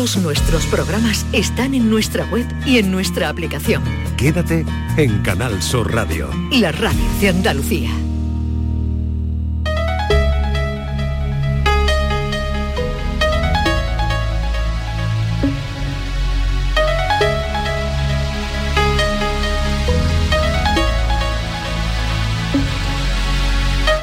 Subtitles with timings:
[0.00, 3.82] Todos nuestros programas están en nuestra web y en nuestra aplicación.
[4.16, 4.64] Quédate
[4.96, 6.30] en Canal Sur Radio.
[6.52, 7.90] La radio de Andalucía.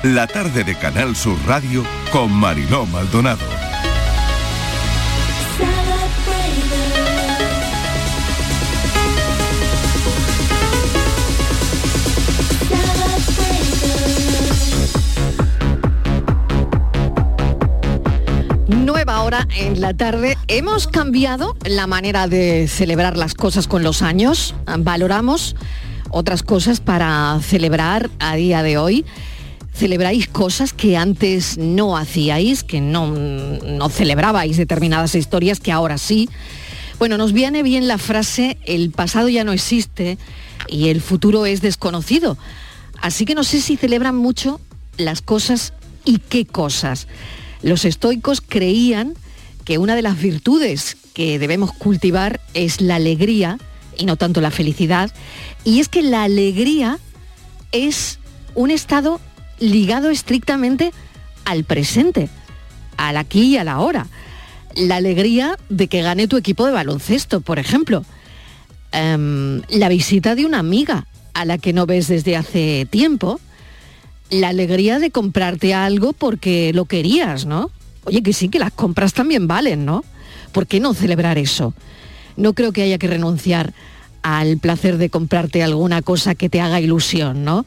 [0.04, 3.67] La tarde de Canal Sur Radio con Mariló Maldonado.
[19.28, 20.38] Hora en la tarde.
[20.48, 24.56] Hemos cambiado la manera de celebrar las cosas con los años.
[24.80, 25.58] Valoramos
[26.10, 29.06] otras cosas para celebrar a día de hoy.
[29.74, 36.30] Celebráis cosas que antes no hacíais, que no, no celebrabais determinadas historias que ahora sí.
[36.98, 40.18] Bueno, nos viene bien la frase, el pasado ya no existe
[40.70, 42.38] y el futuro es desconocido.
[43.02, 44.62] Así que no sé si celebran mucho
[44.96, 45.74] las cosas
[46.06, 47.10] y qué cosas.
[47.68, 49.14] Los estoicos creían
[49.66, 53.58] que una de las virtudes que debemos cultivar es la alegría
[53.98, 55.12] y no tanto la felicidad.
[55.66, 56.98] Y es que la alegría
[57.74, 58.20] es
[58.56, 59.20] un estado
[59.60, 60.94] ligado estrictamente
[61.44, 62.30] al presente,
[62.96, 64.08] al aquí y a la hora.
[64.78, 68.06] La alegría de que gane tu equipo de baloncesto, por ejemplo.
[68.94, 73.42] Em, la visita de una amiga a la que no ves desde hace tiempo.
[74.30, 77.72] La alegría de comprarte algo porque lo querías, ¿no?
[78.04, 80.04] Oye, que sí, que las compras también valen, ¿no?
[80.52, 81.74] ¿Por qué no celebrar eso?
[82.36, 83.74] No creo que haya que renunciar
[84.22, 87.66] al placer de comprarte alguna cosa que te haga ilusión, ¿no?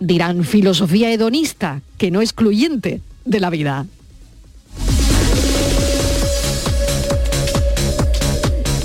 [0.00, 3.86] Dirán filosofía hedonista, que no excluyente de la vida.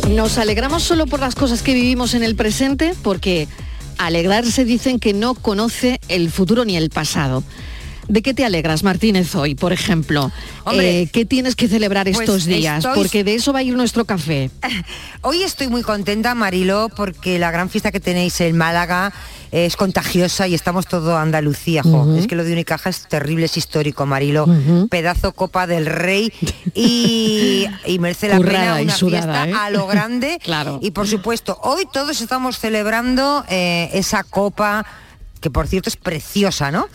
[0.10, 3.48] Nos alegramos solo por las cosas que vivimos en el presente, porque
[3.98, 7.44] alegrarse dicen que no conoce el futuro ni el pasado.
[8.08, 10.32] ¿De qué te alegras, Martínez, hoy, por ejemplo?
[10.64, 12.78] Hombre, Eh, ¿Qué tienes que celebrar pues estos días?
[12.86, 14.50] estoy- Porque de eso va a ir nuestro café.
[15.22, 19.12] Hoy estoy muy contenta, Mariló, porque la gran fiesta que tenéis en Málaga
[19.52, 22.16] es contagiosa y estamos todo Andalucía, jo.
[22.18, 24.44] Es que lo de Unicaja es terrible, es histórico, Mariló.
[24.46, 24.88] Ujú.
[24.90, 26.32] Pedazo Copa del Rey
[26.76, 29.54] y, y merece la Currada pena una sudada, fiesta ¿eh?
[29.66, 30.40] a lo grande.
[30.48, 30.80] Claro.
[30.82, 34.86] Y por supuesto, hoy todos estamos celebrando eh, esa copa
[35.40, 36.88] que por cierto es preciosa, ¿no?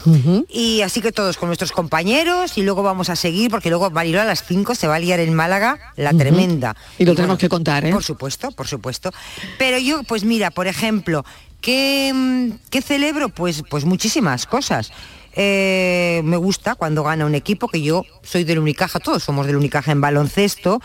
[0.48, 4.20] Y así que todos con nuestros compañeros y luego vamos a seguir porque luego Mariló
[4.20, 6.76] a las 5 se va a liar en Málaga la tremenda.
[6.98, 7.92] Y lo tenemos que contar, ¿eh?
[7.92, 9.10] Por supuesto, por supuesto.
[9.58, 11.24] Pero yo, pues mira, por ejemplo,
[11.60, 13.28] ¿qué, qué celebro?
[13.28, 14.92] Pues, pues muchísimas cosas.
[15.34, 19.56] Eh, me gusta cuando gana un equipo, que yo soy del Unicaja, todos somos del
[19.56, 20.80] Unicaja en baloncesto.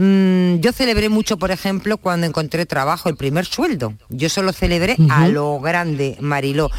[0.00, 3.94] Mm, yo celebré mucho, por ejemplo, cuando encontré trabajo, el primer sueldo.
[4.10, 6.70] Yo solo celebré a lo grande, Mariló.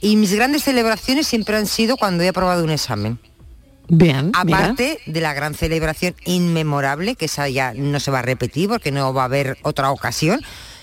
[0.00, 3.18] Y mis grandes celebraciones siempre han sido cuando he aprobado un examen.
[3.88, 4.58] Bien, mira.
[4.58, 8.92] Aparte de la gran celebración inmemorable, que esa ya no se va a repetir porque
[8.92, 10.40] no va a haber otra ocasión,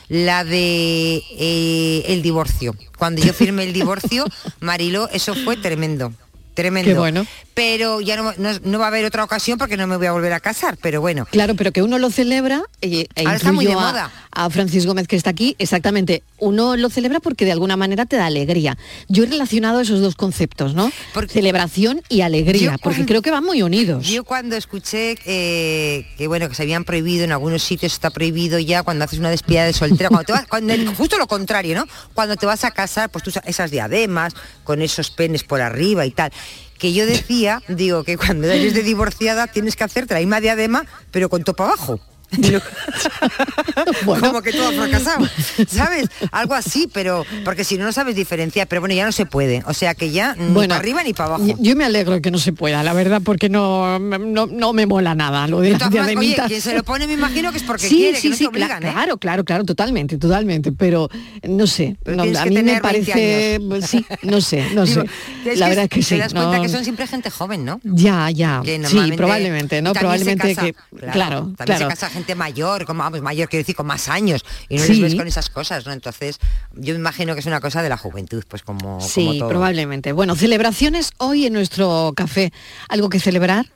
[0.09, 2.75] la de eh, el divorcio.
[2.97, 4.25] Cuando yo firmé el divorcio,
[4.59, 6.11] Mariló, eso fue tremendo.
[6.55, 6.89] Tremendo.
[6.91, 7.25] Qué bueno.
[7.53, 10.11] Pero ya no, no- no va a haber otra ocasión porque no me voy a
[10.11, 11.25] volver a casar, pero bueno.
[11.31, 14.11] Claro, pero que uno lo celebra e, e Ahora está muy de a- moda.
[14.31, 16.21] A, Francis Gómez que está aquí, exactamente.
[16.39, 18.77] Uno lo celebra porque de alguna manera te da alegría.
[19.07, 20.91] Yo he relacionado esos dos conceptos, ¿no?
[21.29, 24.05] Celebración y alegría, porque creo que van muy unidos.
[24.07, 28.59] Yo cuando escuché eh, que bueno que se habían prohibido en algunos sitios está prohibido
[28.59, 31.85] ya cuando haces una despedida de soltera, cuando te vas, cuando- justo lo contrario, ¿no?
[32.13, 34.33] Cuando te vas a casar, pues tú esas diademas
[34.65, 36.31] con esos penes por arriba y tal.
[36.77, 40.85] Que yo decía, digo que cuando eres de divorciada tienes que hacerte la misma diadema,
[41.11, 41.99] pero con topa abajo.
[44.05, 45.27] Como que todo ha fracasado,
[45.67, 46.07] ¿sabes?
[46.31, 49.63] Algo así, pero porque si no no sabes diferenciar, pero bueno, ya no se puede.
[49.67, 51.55] O sea que ya ni Bueno, para arriba ni para abajo.
[51.59, 55.13] Yo- me alegro que no se pueda, la verdad, porque no, no, no me mola
[55.13, 57.95] nada lo de las oye, quien se lo pone me imagino que es porque sí,
[57.97, 58.91] quiere, sí, que no sí, te obligan, ¿eh?
[58.91, 61.09] claro, claro, claro, totalmente, totalmente, pero
[61.43, 64.85] no sé, Pero no, a que mí me tener 20 parece, sí, no sé, no
[64.85, 65.09] Digo, sé.
[65.57, 66.17] La que verdad es que te sí.
[66.17, 67.79] das cuenta que son siempre gente joven, ¿no?
[67.83, 69.91] Ya, ya, Que sí, probablemente, ¿no?
[69.93, 70.75] Probablemente casa- que,
[71.11, 71.89] claro, claro.
[72.15, 74.93] Gente mayor, como vamos, mayor quiero decir con más años y no Sí.
[74.93, 75.91] les ves con esas cosas, ¿no?
[75.91, 76.39] Entonces,
[76.73, 79.49] yo me imagino que es una cosa de la juventud, pues como, como Sí, todo.
[79.49, 80.11] probablemente.
[80.13, 82.51] Bueno, celebraciones hoy en nuestro café.
[82.89, 83.67] ¿Algo que celebrar?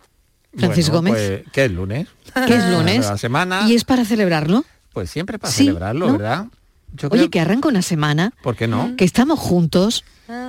[0.57, 1.41] Francis Bueno, Gómez.
[1.43, 2.07] Pues, ¿Qué es lunes?
[2.47, 3.05] ¿Qué es lunes?
[3.05, 3.65] La semana.
[3.67, 4.65] Y es para celebrarlo.
[4.93, 6.11] Pues siempre para Sí, celebrarlo, ¿no?
[6.13, 6.45] ¿verdad?
[6.93, 8.95] Yo Oye, creo- que arranca una semana, ¿Por qué no?
[8.97, 10.03] que estamos juntos,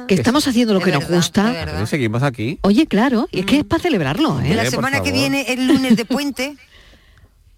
[0.09, 1.87] que estamos haciendo lo que nos gusta.
[1.87, 2.59] Seguimos aquí.
[2.63, 4.55] Oye, claro, y es que es para celebrarlo, ¿eh?
[4.55, 6.57] la semana que viene, el lunes de puente,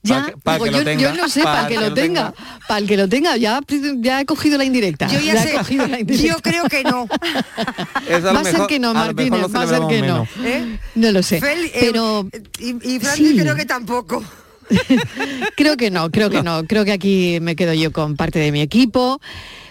[0.04, 2.34] Ya, que- pa' digo, que lo yo, tenga, yo no sé, para, que, lo tenga,
[2.66, 3.60] para el que lo tenga, ya,
[4.00, 5.06] ya he cogido la indirecta.
[5.06, 6.28] Yo ya he sé, cogido la indirecta.
[6.28, 7.06] yo creo que no.
[8.24, 10.26] Va a ser que no, Martínez, va a ser que no.
[10.44, 10.78] ¿Eh?
[10.96, 11.40] No lo sé.
[11.40, 12.28] Fel, eh, pero
[12.58, 13.38] y, y Francis sí.
[13.38, 14.24] creo que tampoco.
[15.56, 16.64] creo que no, creo que no.
[16.64, 19.20] Creo que aquí me quedo yo con parte de mi equipo.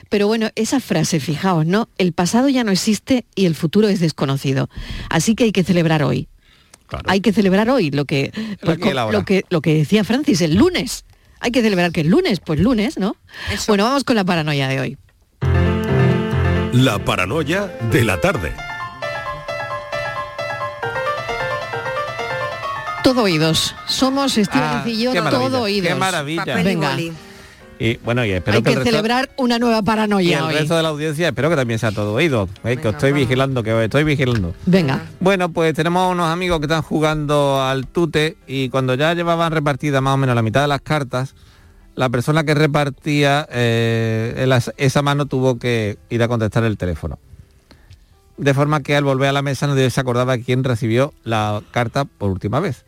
[0.09, 1.87] Pero bueno, esa frase, fijaos, ¿no?
[1.97, 4.69] El pasado ya no existe y el futuro es desconocido.
[5.09, 6.27] Así que hay que celebrar hoy.
[6.91, 7.05] Claro.
[7.07, 8.77] Hay que celebrar hoy lo que, pues,
[9.11, 11.05] lo que lo que decía Francis, el lunes.
[11.39, 13.15] Hay que celebrar que el lunes, pues lunes, ¿no?
[13.49, 13.63] Eso.
[13.69, 14.97] Bueno, vamos con la paranoia de hoy.
[16.73, 18.51] La paranoia de la tarde.
[23.05, 23.73] Todo oídos.
[23.87, 25.87] Somos Estíbaliz Ah, y yo todo oídos.
[25.87, 26.45] Qué maravilla.
[26.45, 26.97] Papel y Venga.
[27.83, 30.43] Y bueno, y espero Hay que, que el resto- celebrar una nueva y paranoia el
[30.45, 30.53] hoy.
[30.53, 32.47] resto de la audiencia espero que también sea todo oído.
[32.63, 33.27] eh, que os estoy vamos.
[33.27, 34.53] vigilando, que os estoy vigilando.
[34.67, 35.01] Venga.
[35.19, 39.99] Bueno, pues tenemos unos amigos que están jugando al tute y cuando ya llevaban repartida
[39.99, 41.33] más o menos la mitad de las cartas,
[41.95, 47.17] la persona que repartía eh, el esa mano tuvo que ir a contestar el teléfono.
[48.37, 51.61] De forma que al volver a la mesa nadie se acordaba de quién recibió la
[51.71, 52.85] carta por última vez.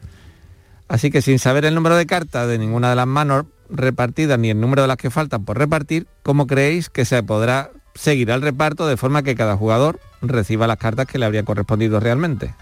[0.87, 4.49] Así que sin saber el número de cartas de ninguna de las manos repartidas ni
[4.49, 8.41] el número de las que faltan por repartir, ¿cómo creéis que se podrá seguir al
[8.41, 12.53] reparto de forma que cada jugador reciba las cartas que le habrían correspondido realmente?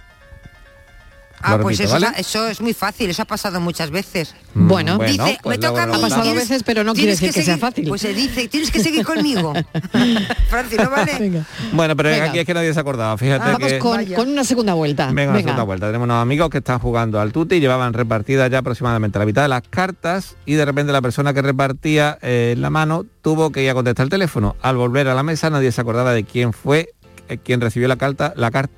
[1.43, 2.19] Ah, pues repito, eso, ¿vale?
[2.19, 4.35] es- eso es muy fácil, eso ha pasado muchas veces.
[4.53, 4.97] Mm, Bueno.
[4.97, 5.93] dice, pues me toca a mí.
[5.95, 7.87] Ha pasado tienes- veces, pero no tienes quiere decir que sea seguir- fácil.
[7.87, 9.53] Pues se dice, tienes que seguir conmigo.
[10.49, 11.11] Francis, ¿no vale?
[11.19, 11.45] Venga.
[11.71, 12.25] Bueno, pero Venga.
[12.25, 13.17] aquí es que nadie se acordaba.
[13.17, 13.79] Fíjate Ah, Vamos que...
[14.15, 15.07] con, una segunda vuelta.
[15.11, 15.87] Venga, una segunda vuelta.
[15.87, 19.41] Tenemos unos amigos que están jugando al tute y llevaban repartidas ya aproximadamente la mitad
[19.43, 23.51] de las cartas y de repente la persona que repartía eh, en la mano tuvo
[23.51, 24.55] que ir a contestar el teléfono.
[24.61, 26.89] Al volver a la mesa nadie se acordaba de quién fue
[27.29, 28.73] eh, quien recibió la carta, la carta,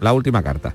[0.00, 0.74] la última carta.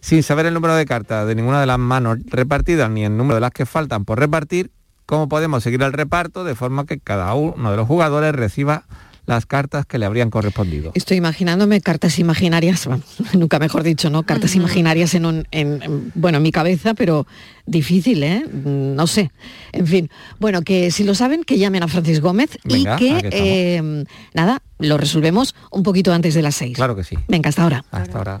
[0.00, 3.34] Sin saber el número de cartas de ninguna de las manos repartidas ni el número
[3.36, 4.70] de las que faltan por repartir,
[5.06, 8.84] ¿cómo podemos seguir el reparto de forma que cada uno de los jugadores reciba
[9.26, 10.90] las cartas que le habrían correspondido?
[10.94, 13.02] Estoy imaginándome cartas imaginarias, bueno,
[13.34, 14.22] nunca mejor dicho, ¿no?
[14.24, 17.26] Cartas imaginarias en un, en, en- bueno, en mi cabeza, pero
[17.66, 18.44] difícil, ¿eh?
[18.64, 19.30] No sé.
[19.72, 20.10] En fin,
[20.40, 24.04] bueno, que si lo saben, que llamen a Francis Gómez Venga, y que, eh,
[24.34, 26.74] nada, lo resolvemos un poquito antes de las seis.
[26.74, 27.16] Claro que sí.
[27.28, 27.84] Venga, hasta ahora.
[27.90, 28.40] Hasta ahora.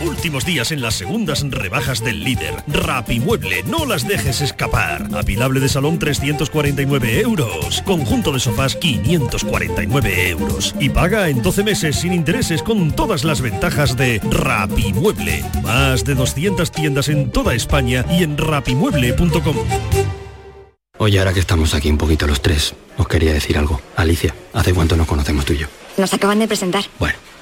[0.00, 2.54] Últimos días en las segundas rebajas del líder.
[2.66, 5.08] Rapimueble, no las dejes escapar.
[5.14, 7.82] Apilable de salón 349 euros.
[7.82, 10.74] Conjunto de sofás 549 euros.
[10.80, 15.44] Y paga en 12 meses sin intereses con todas las ventajas de Rapimueble.
[15.62, 19.56] Más de 200 tiendas en toda España y en rapimueble.com.
[20.98, 23.80] Oye, ahora que estamos aquí un poquito los tres, os quería decir algo.
[23.96, 25.66] Alicia, ¿hace cuánto nos conocemos tú y yo?
[25.96, 26.84] Nos acaban de presentar.
[26.98, 27.18] Bueno,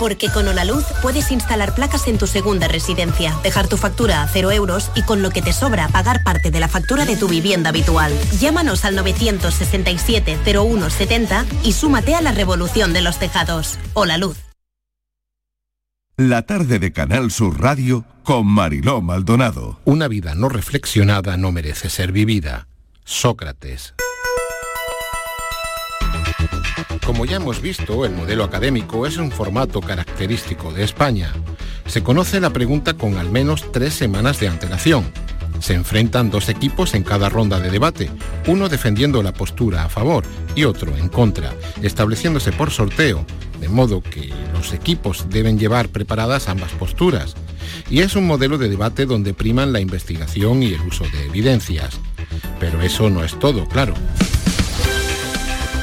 [0.00, 4.50] Porque con Luz puedes instalar placas en tu segunda residencia, dejar tu factura a cero
[4.50, 7.68] euros y con lo que te sobra pagar parte de la factura de tu vivienda
[7.68, 8.10] habitual.
[8.40, 13.78] Llámanos al 967 0170 y súmate a la revolución de los tejados.
[13.92, 14.38] Hola Luz.
[16.16, 19.80] La tarde de Canal Sur Radio con Mariló Maldonado.
[19.84, 22.68] Una vida no reflexionada no merece ser vivida.
[23.04, 23.94] Sócrates.
[27.04, 31.32] Como ya hemos visto, el modelo académico es un formato característico de España.
[31.86, 35.10] Se conoce la pregunta con al menos tres semanas de antelación.
[35.60, 38.10] Se enfrentan dos equipos en cada ronda de debate,
[38.46, 41.52] uno defendiendo la postura a favor y otro en contra,
[41.82, 43.26] estableciéndose por sorteo,
[43.60, 47.34] de modo que los equipos deben llevar preparadas ambas posturas.
[47.90, 51.98] Y es un modelo de debate donde priman la investigación y el uso de evidencias.
[52.58, 53.94] Pero eso no es todo, claro.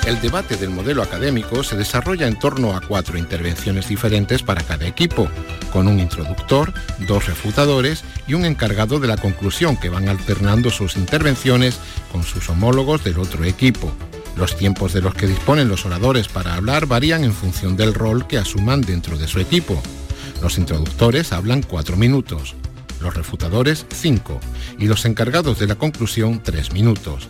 [0.08, 4.88] El debate del modelo académico se desarrolla en torno a cuatro intervenciones diferentes para cada
[4.88, 5.28] equipo,
[5.74, 10.96] con un introductor, dos refutadores y un encargado de la conclusión que van alternando sus
[10.96, 11.78] intervenciones
[12.10, 13.92] con sus homólogos del otro equipo.
[14.38, 18.28] Los tiempos de los que disponen los oradores para hablar varían en función del rol
[18.28, 19.84] que asuman dentro de su equipo.
[20.42, 22.56] Los introductores hablan cuatro minutos,
[23.02, 24.40] los refutadores cinco
[24.80, 27.28] y los encargados de la conclusión tres minutos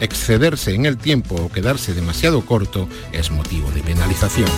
[0.00, 4.50] excederse en el tiempo o quedarse demasiado corto es motivo de penalización.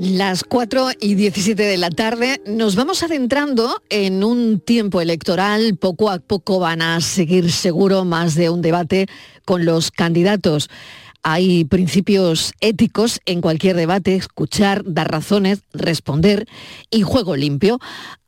[0.00, 5.76] Las 4 y 17 de la tarde nos vamos adentrando en un tiempo electoral.
[5.76, 9.08] Poco a poco van a seguir seguro más de un debate
[9.44, 10.70] con los candidatos.
[11.22, 16.48] Hay principios éticos en cualquier debate, escuchar, dar razones, responder
[16.90, 17.78] y juego limpio.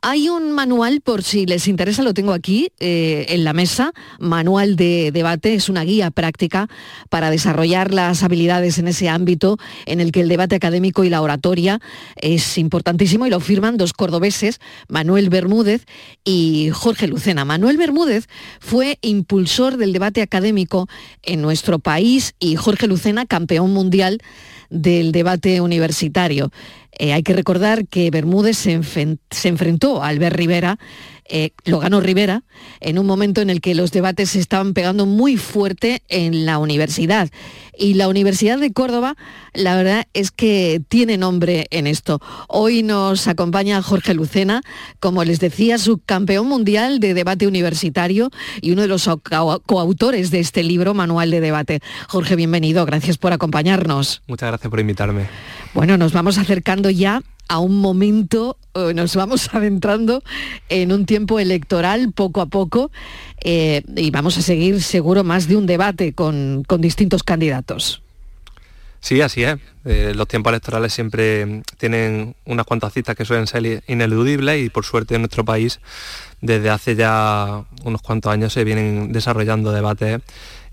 [0.05, 4.75] Hay un manual, por si les interesa, lo tengo aquí eh, en la mesa, manual
[4.75, 6.69] de debate, es una guía práctica
[7.09, 11.23] para desarrollar las habilidades en ese ámbito en el que el debate académico y la
[11.23, 11.79] oratoria
[12.17, 15.87] es importantísimo y lo firman dos cordobeses, Manuel Bermúdez
[16.25, 17.45] y Jorge Lucena.
[17.45, 18.27] Manuel Bermúdez
[18.59, 20.89] fue impulsor del debate académico
[21.23, 24.21] en nuestro país y Jorge Lucena campeón mundial
[24.69, 26.51] del debate universitario.
[26.99, 28.73] Eh, hay que recordar que Bermúdez se,
[29.49, 30.79] enfrentó a Albert Rivera,
[31.25, 32.45] eh, lo ganó Rivera,
[32.81, 36.59] en un momento en el que los debates se estaban pegando muy fuerte en la
[36.59, 37.31] universidad.
[37.77, 39.17] Y la Universidad de Córdoba,
[39.55, 42.21] la verdad es que tiene nombre en esto.
[42.49, 44.63] Hoy nos acompaña Jorge Lucena,
[45.01, 49.09] como les decía, subcampeón mundial de debate universitario y uno de los
[49.67, 51.81] coautores de este libro, Manual de Debate.
[52.09, 54.23] Jorge, bienvenido, gracias por acompañarnos.
[54.27, 55.27] Muchas gracias por invitarme.
[55.75, 60.23] Bueno, nos vamos acercando ya a un momento, eh, nos vamos adentrando
[60.69, 62.91] en un tiempo electoral poco a poco
[63.45, 68.03] eh, y vamos a seguir seguro más de un debate con, distintos candidatos.
[69.01, 69.59] Sí, así es.
[69.85, 74.85] Eh, los tiempos electorales siempre tienen unas cuantas citas que suelen ser ineludibles y por
[74.85, 75.81] suerte en nuestro país
[76.41, 80.21] desde hace ya unos cuantos años se vienen desarrollando debates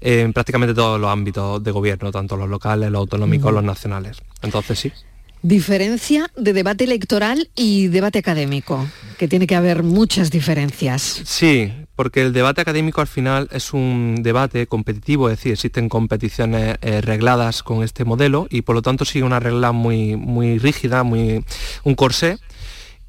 [0.02, 4.22] en prácticamente todos los ámbitos de gobierno, tanto los locales, los autonómicos, los nacionales.
[4.42, 4.94] Entonces sí.
[5.42, 8.86] Diferencia de debate electoral y debate académico,
[9.18, 11.22] que tiene que haber muchas diferencias.
[11.24, 16.78] Sí, porque el debate académico al final es un debate competitivo, es decir, existen competiciones
[16.82, 21.04] eh, regladas con este modelo y por lo tanto sigue una regla muy, muy rígida,
[21.04, 21.44] muy,
[21.84, 22.38] un corsé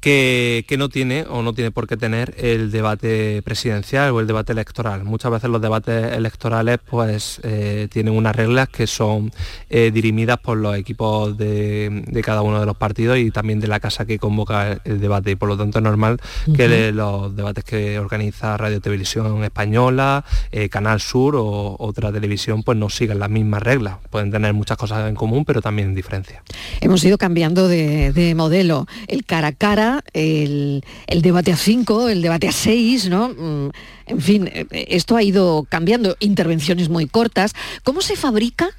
[0.01, 4.51] que, no tiene o no tiene por qué tener el debate presidencial o el debate
[4.51, 5.03] electoral.
[5.03, 9.31] Muchas veces los debates electorales pues eh, tienen unas reglas que son
[9.69, 13.79] eh, dirimidas por los equipos de, cada uno de los partidos y también de la
[13.79, 16.17] casa que convoca el, debate y por lo tanto es normal
[16.55, 22.77] que los debates que organiza Radio Televisión Española, eh, Canal Sur o otra televisión pues
[22.77, 23.97] no sigan las mismas reglas.
[24.09, 26.41] Pueden tener muchas cosas en común pero también diferencias.
[26.79, 28.87] Hemos ido cambiando de, de modelo.
[29.07, 33.29] El cara a cara el, el debate a 5, el debate a 6, ¿no?
[33.29, 33.71] Mm,
[34.07, 37.53] En fin, eh, esto ha ido cambiando, intervenciones muy cortas.
[37.83, 38.69] ¿Cómo se fabrica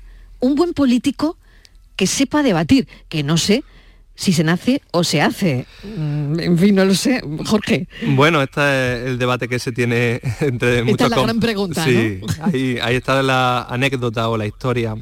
[0.40, 1.36] un buen político
[1.96, 2.86] que sepa debatir?
[3.08, 3.62] Que no sé
[4.14, 5.66] si se nace o se hace.
[5.84, 7.22] Mm, En fin, no lo sé.
[7.46, 7.88] Jorge.
[8.14, 12.20] Bueno, este es el debate que se tiene entre muchos es la gran pregunta, Sí,
[12.20, 12.44] ¿no?
[12.44, 14.94] ahí, ahí está la anécdota o la historia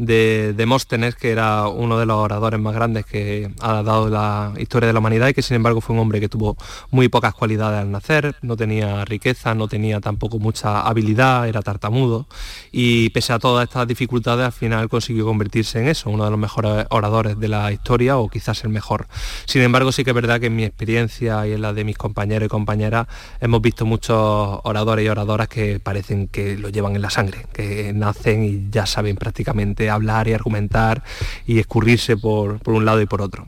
[0.00, 4.86] de Demóstenes, que era uno de los oradores más grandes que ha dado la historia
[4.86, 6.56] de la humanidad y que sin embargo fue un hombre que tuvo
[6.90, 12.26] muy pocas cualidades al nacer, no tenía riqueza, no tenía tampoco mucha habilidad, era tartamudo
[12.72, 16.38] y pese a todas estas dificultades al final consiguió convertirse en eso, uno de los
[16.38, 19.06] mejores oradores de la historia o quizás el mejor.
[19.44, 21.98] Sin embargo sí que es verdad que en mi experiencia y en la de mis
[21.98, 23.06] compañeros y compañeras
[23.40, 24.16] hemos visto muchos
[24.64, 28.86] oradores y oradoras que parecen que lo llevan en la sangre, que nacen y ya
[28.86, 31.02] saben prácticamente hablar y argumentar
[31.46, 33.46] y escurrirse por, por un lado y por otro.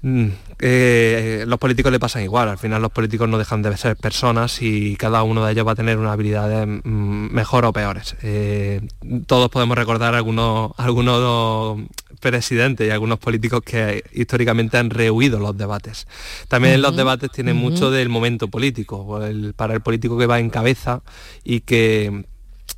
[0.00, 0.28] Mm,
[0.60, 4.62] eh, los políticos le pasan igual, al final los políticos no dejan de ser personas
[4.62, 8.14] y cada uno de ellos va a tener unas habilidades mm, mejor o peores.
[8.22, 8.80] Eh,
[9.26, 11.80] todos podemos recordar algunos, algunos
[12.20, 16.06] presidentes y algunos políticos que históricamente han rehuido los debates.
[16.46, 20.50] También los debates tienen mucho del momento político, el- para el político que va en
[20.50, 21.02] cabeza
[21.42, 22.24] y que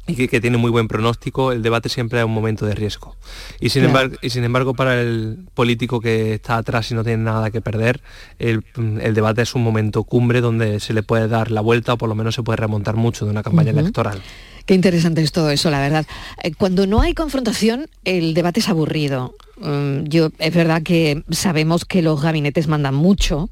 [0.06, 3.16] y que, que tiene muy buen pronóstico, el debate siempre es un momento de riesgo.
[3.61, 3.88] Y sin, Claro.
[4.00, 7.61] embargo, y sin embargo, para el político que está atrás y no tiene nada que
[7.61, 8.00] perder,
[8.38, 8.64] el,
[9.00, 12.09] el debate es un momento cumbre donde se le puede dar la vuelta o por
[12.09, 14.20] lo menos se puede remontar mucho de una campaña electoral.
[14.66, 16.06] Qué interesante es todo eso, la verdad.
[16.42, 19.35] Eh, Cuando no hay confrontación, el debate es aburrido.
[19.59, 23.49] Mm, Yo, es verdad que sabemos que los gabinetes mandan mucho.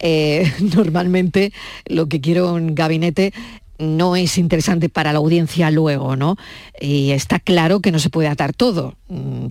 [0.00, 1.52] Eh, normalmente
[1.86, 3.32] lo que quiero un gabinete
[3.80, 6.36] no es interesante para la audiencia luego, ¿no?
[6.80, 8.94] Y está claro que no se puede atar todo.
[9.08, 9.46] Mm,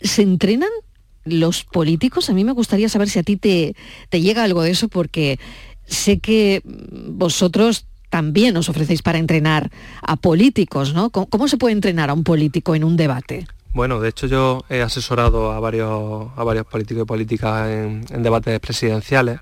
[0.00, 0.70] ¿Se entrenan
[1.24, 2.30] los políticos?
[2.30, 3.76] A mí me gustaría saber si a ti te,
[4.08, 5.38] te llega algo de eso, porque
[5.86, 11.10] sé que vosotros también os ofrecéis para entrenar a políticos, ¿no?
[11.10, 13.46] ¿Cómo, cómo se puede entrenar a un político en un debate?
[13.76, 18.22] Bueno, de hecho yo he asesorado a varios, a varios políticos y políticas en, en
[18.22, 19.40] debates presidenciales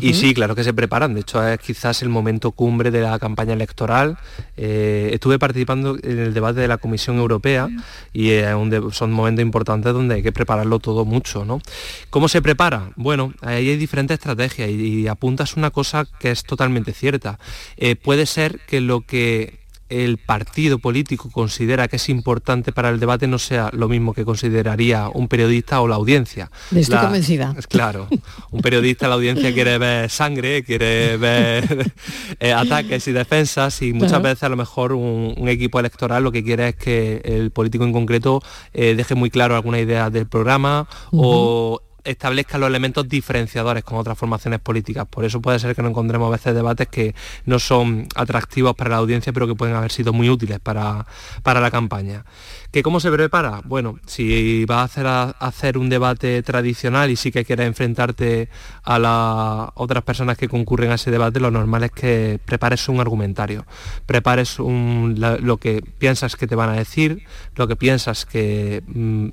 [0.00, 1.12] y sí, claro que se preparan.
[1.12, 4.16] De hecho es quizás el momento cumbre de la campaña electoral.
[4.56, 7.68] Eh, estuve participando en el debate de la Comisión Europea
[8.14, 11.44] y un son momentos importantes donde hay que prepararlo todo mucho.
[11.44, 11.60] ¿no?
[12.08, 12.90] ¿Cómo se prepara?
[12.96, 17.38] Bueno, ahí hay diferentes estrategias y, y apuntas una cosa que es totalmente cierta.
[17.76, 22.98] Eh, puede ser que lo que el partido político considera que es importante para el
[23.00, 26.50] debate no sea lo mismo que consideraría un periodista o la audiencia.
[26.74, 27.54] Estoy La- convencida.
[27.68, 28.08] Claro,
[28.50, 31.92] un periodista, la audiencia quiere ver sangre, quiere ver
[32.40, 34.24] eh, ataques y defensas y muchas Claro.
[34.24, 37.84] veces a lo mejor un, un equipo electoral lo que quiere es que el político
[37.84, 38.42] en concreto
[38.72, 44.16] eh, deje muy claro alguna idea del programa o establezca los elementos diferenciadores con otras
[44.18, 45.06] formaciones políticas.
[45.08, 47.14] Por eso puede ser que no encontremos a veces debates que
[47.46, 51.06] no son atractivos para la audiencia, pero que pueden haber sido muy útiles para,
[51.42, 52.24] para la campaña.
[52.70, 53.60] ¿Que ¿Cómo se prepara?
[53.64, 58.48] Bueno, si vas a hacer, hacer un debate tradicional y sí que quieres enfrentarte
[58.82, 63.00] a las otras personas que concurren a ese debate, lo normal es que prepares un
[63.00, 63.64] argumentario,
[64.06, 67.22] prepares un- lo que piensas que te van a decir,
[67.56, 69.28] lo que piensas que, mm,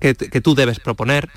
[0.00, 1.28] que, que tú debes proponer.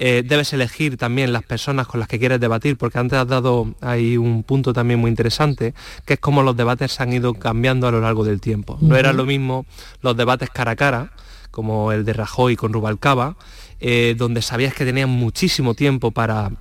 [0.00, 3.74] Eh, debes elegir también las personas con las que quieres debatir, porque antes has dado
[3.80, 5.74] ahí un punto también muy interesante,
[6.06, 8.78] que es cómo los debates se han ido cambiando a lo largo del tiempo.
[8.80, 9.66] No era lo mismo
[10.00, 11.12] los debates cara a cara,
[11.50, 13.36] como el de Rajoy con Rubalcaba,
[13.80, 16.52] eh, donde sabías que tenían muchísimo tiempo para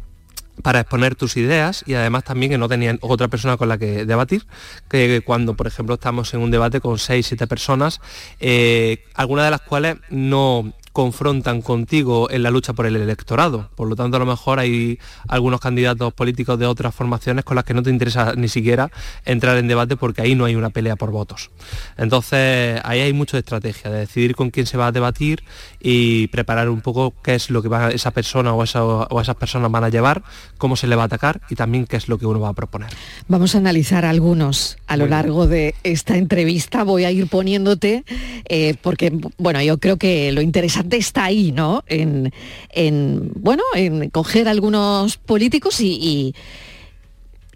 [0.62, 4.06] para exponer tus ideas y además también que no tenían otra persona con la que
[4.06, 4.46] debatir,
[4.90, 8.02] que cuando por ejemplo estamos en un debate con seis, siete personas,
[8.40, 13.70] eh, algunas de las cuales no confrontan contigo en la lucha por el electorado.
[13.76, 17.66] Por lo tanto, a lo mejor hay algunos candidatos políticos de otras formaciones con las
[17.66, 18.90] que no te interesa ni siquiera
[19.24, 21.52] entrar en debate porque ahí no hay una pelea por votos.
[21.98, 25.44] Entonces, ahí hay mucho de estrategia, de decidir con quién se va a debatir
[25.80, 29.36] y preparar un poco qué es lo que va esa persona o, esa- o esas
[29.36, 30.24] personas van a llevar,
[30.58, 32.54] cómo se le va a atacar y también qué es lo que uno va a
[32.54, 32.90] proponer.
[33.28, 36.84] Vamos a analizar algunos a lo largo de esta entrevista.
[36.84, 38.04] Voy a ir poniéndote,
[38.50, 41.84] eh, porque bueno, yo creo que lo interesante está ahí, ¿no?
[41.88, 42.32] En,
[42.70, 46.34] en, bueno, en coger algunos políticos y,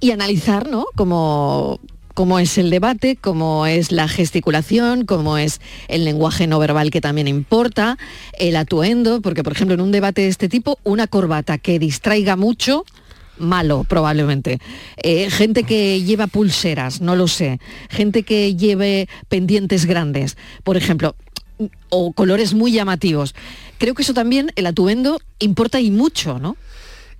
[0.02, 0.88] y- analizar, ¿no?
[0.96, 1.80] Cómo,
[2.14, 7.00] cómo es el debate, cómo es la gesticulación, cómo es el lenguaje no verbal que
[7.00, 7.98] también importa,
[8.38, 12.36] el atuendo, porque por ejemplo en un debate de este tipo, una corbata que distraiga
[12.36, 12.84] mucho,
[13.38, 14.60] malo probablemente.
[14.98, 17.60] Eh, gente que lleva pulseras, no lo sé.
[17.90, 21.16] Gente que lleve pendientes grandes, por ejemplo,
[21.90, 23.36] o colores muy llamativos.
[23.78, 26.56] Creo que eso también, el atuendo, importa y mucho, ¿no?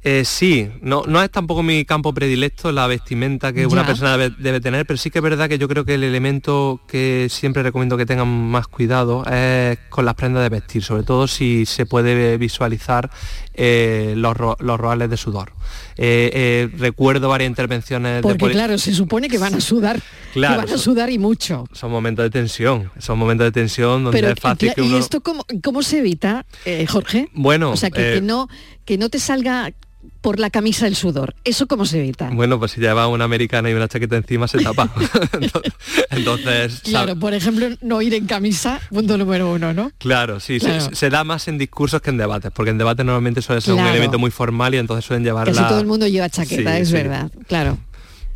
[0.04, 4.36] Eh, sí, no, no es tampoco mi campo predilecto la vestimenta que una persona debe,
[4.40, 7.62] debe tener, pero sí que es verdad que yo creo que el elemento que siempre
[7.62, 11.86] recomiendo que tengan más cuidado es con las prendas de vestir, sobre todo si se
[11.86, 13.12] puede visualizar
[13.54, 15.54] eh, los, los roales de sudor.
[16.04, 20.02] Eh, eh, recuerdo varias intervenciones de Porque claro, se supone que van a sudar,
[20.34, 21.66] Claro, que van a sudar y mucho.
[21.74, 25.46] son momentos de tensión, son momentos de tensión donde Pero es fácil ¿y esto cómo,
[25.64, 27.30] cómo se evita, eh, Jorge?
[27.34, 28.50] Bueno, o sea, que, que no
[28.84, 29.74] que no te salga
[30.22, 31.34] por la camisa el sudor.
[31.44, 32.30] ¿Eso cómo se evita?
[32.32, 34.90] Bueno, pues si lleva una americana y una chaqueta encima se tapa.
[36.10, 39.92] Entonces- Claro, por ejemplo, no ir en camisa, punto número uno, ¿no?
[39.98, 43.62] Claro, sí, se- da más en discursos que en debates, porque en debates normalmente suele
[43.62, 43.88] ser Claro.
[43.90, 46.76] un elemento muy formal y entonces suelen llevar Casi la- todo el mundo lleva chaqueta,
[46.76, 46.94] Sí, es sí.
[46.94, 47.78] verdad, claro.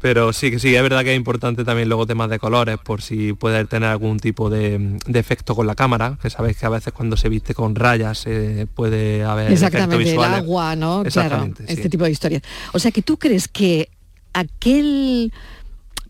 [0.06, 3.02] Pero sí que sí, es verdad que es importante también luego temas de colores, por
[3.02, 6.70] si puede tener algún tipo de, de efecto con la cámara, que sabéis que a
[6.70, 11.02] veces cuando se viste con rayas eh, puede haber efectos Exactamente, el agua, ¿no?
[11.02, 11.74] Claro, Exactamente, sí.
[11.74, 12.44] este tipo de historias.
[12.74, 13.90] O sea, que tú crees que
[14.34, 15.34] aquel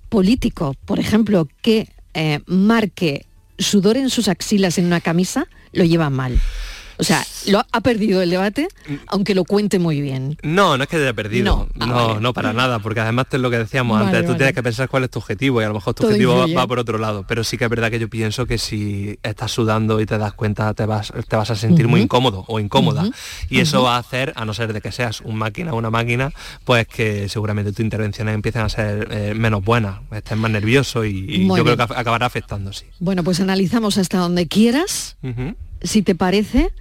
[0.09, 3.25] político, por ejemplo, que eh, marque
[3.57, 6.37] sudor en sus axilas en una camisa, lo lleva mal.
[6.97, 8.67] O sea, lo ha, perdido el debate,
[9.07, 10.37] aunque lo cuente muy bien.
[10.43, 11.67] No, no es que haya perdido.
[11.75, 11.85] No.
[11.85, 14.37] No, Ah, no, para nada, porque además es lo que decíamos Vale, antes, tú vale.
[14.37, 16.67] tienes que pensar cuál es tu objetivo y a lo mejor tu Todo objetivo va,
[16.67, 17.25] por otro lado.
[17.27, 20.33] Pero sí que es verdad que yo pienso que si estás sudando y te das
[20.33, 23.09] cuenta te vas, te vas a sentir muy incómodo o incómoda.
[23.49, 25.89] Y eso va a hacer, a no ser de que seas un máquina o una
[25.89, 26.31] máquina,
[26.63, 31.47] pues que seguramente tus intervenciones empiecen a ser eh, menos buenas, estés más nervioso y,
[31.47, 32.85] yo creo que acabará afectando, sí.
[32.99, 35.17] Bueno, pues analizamos hasta donde quieras.
[35.81, 36.71] Si te parece,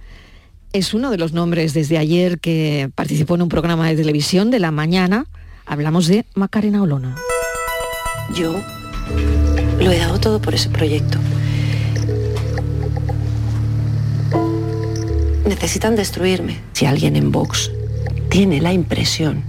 [0.77, 4.59] es uno de los nombres desde ayer que participó en un programa de televisión de
[4.59, 5.25] la mañana.
[5.65, 7.15] Hablamos de Macarena Olona.
[8.35, 8.61] Yo
[9.79, 11.17] lo he dado todo por ese proyecto.
[15.47, 16.59] Necesitan destruirme.
[16.73, 17.71] Si alguien en Vox
[18.27, 19.43] tiene la impresión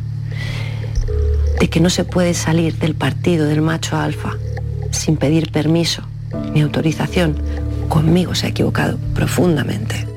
[1.58, 4.36] de que no se puede salir del partido del macho alfa
[4.92, 6.02] sin pedir permiso
[6.54, 7.36] ni autorización,
[7.88, 10.15] conmigo se ha equivocado profundamente.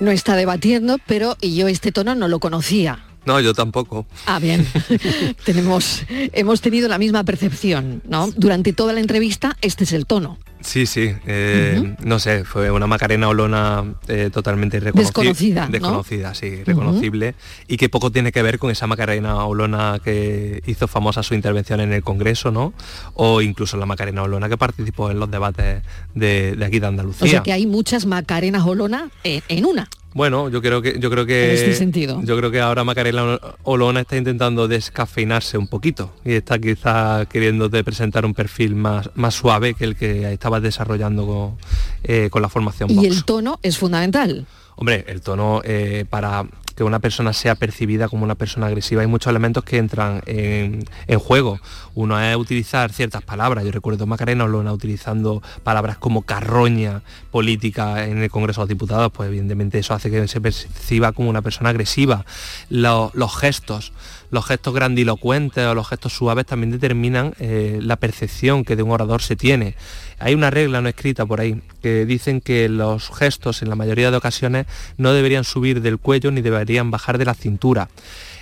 [0.00, 3.04] No está debatiendo, pero yo este tono no lo conocía.
[3.24, 4.06] No, yo tampoco.
[4.26, 4.66] Ah, bien.
[5.44, 8.30] Tenemos, hemos tenido la misma percepción, ¿no?
[8.36, 10.38] Durante toda la entrevista, este es el tono.
[10.60, 15.70] Sí, sí, eh, no sé, fue una Macarena Olona eh, totalmente Desconocida, ¿no?
[15.70, 17.34] Desconocida, sí, reconocible.
[17.68, 21.80] Y que poco tiene que ver con esa Macarena Olona que hizo famosa su intervención
[21.80, 22.72] en el Congreso, ¿no?
[23.14, 25.82] O incluso la Macarena Olona que participó en los debates
[26.14, 27.26] de, de aquí de Andalucía.
[27.26, 29.88] O sea que hay muchas Macarenas Olona en, en una.
[30.14, 32.20] Bueno, yo creo que yo creo que En este sentido.
[32.24, 37.84] yo creo que ahora Macarena Olona está intentando descafeinarse un poquito y está quizá queriéndote
[37.84, 41.56] presentar un perfil más, más suave que el que estabas desarrollando con,
[42.04, 44.46] eh, con la formación Y el tono es fundamental.
[44.76, 46.46] Hombre, el tono eh, para
[46.78, 50.84] que una persona sea percibida como una persona agresiva hay muchos elementos que entran en,
[51.18, 51.58] juego.
[51.96, 53.64] Uno es utilizar ciertas palabras.
[53.64, 59.10] Yo recuerdo Macarena Olona utilizando palabras como carroña política en el Congreso de los Diputados,
[59.12, 62.24] pues evidentemente eso hace que se perciba como una persona agresiva.
[62.70, 63.92] Lo- los gestos,
[64.30, 68.92] los gestos grandilocuentes o los gestos suaves también determinan eh, la percepción que de un
[68.92, 69.74] orador se tiene.
[70.18, 74.10] Hay una regla no escrita por ahí que dicen que los gestos en la mayoría
[74.10, 77.88] de ocasiones no deberían subir del cuello ni deberían bajar de la cintura.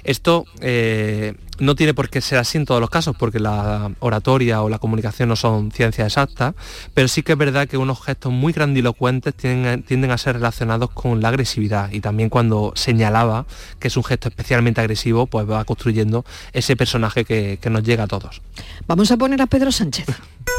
[0.06, 4.62] Esto eh, no tiene por qué ser así en todos los casos, porque la oratoria
[4.62, 6.54] o la comunicación no son ciencias exactas,
[6.94, 10.90] pero sí que es verdad que unos gestos muy grandilocuentes tienden, tienden a ser relacionados
[10.90, 13.46] con la agresividad y también cuando señalaba
[13.80, 18.04] que es un gesto especialmente agresivo, pues va construyendo ese personaje que, que nos llega
[18.04, 18.42] a todos.
[18.86, 20.06] Vamos a poner a Pedro Sánchez.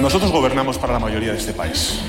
[0.00, 2.00] Nosotros gobernamos para la mayoría de este país.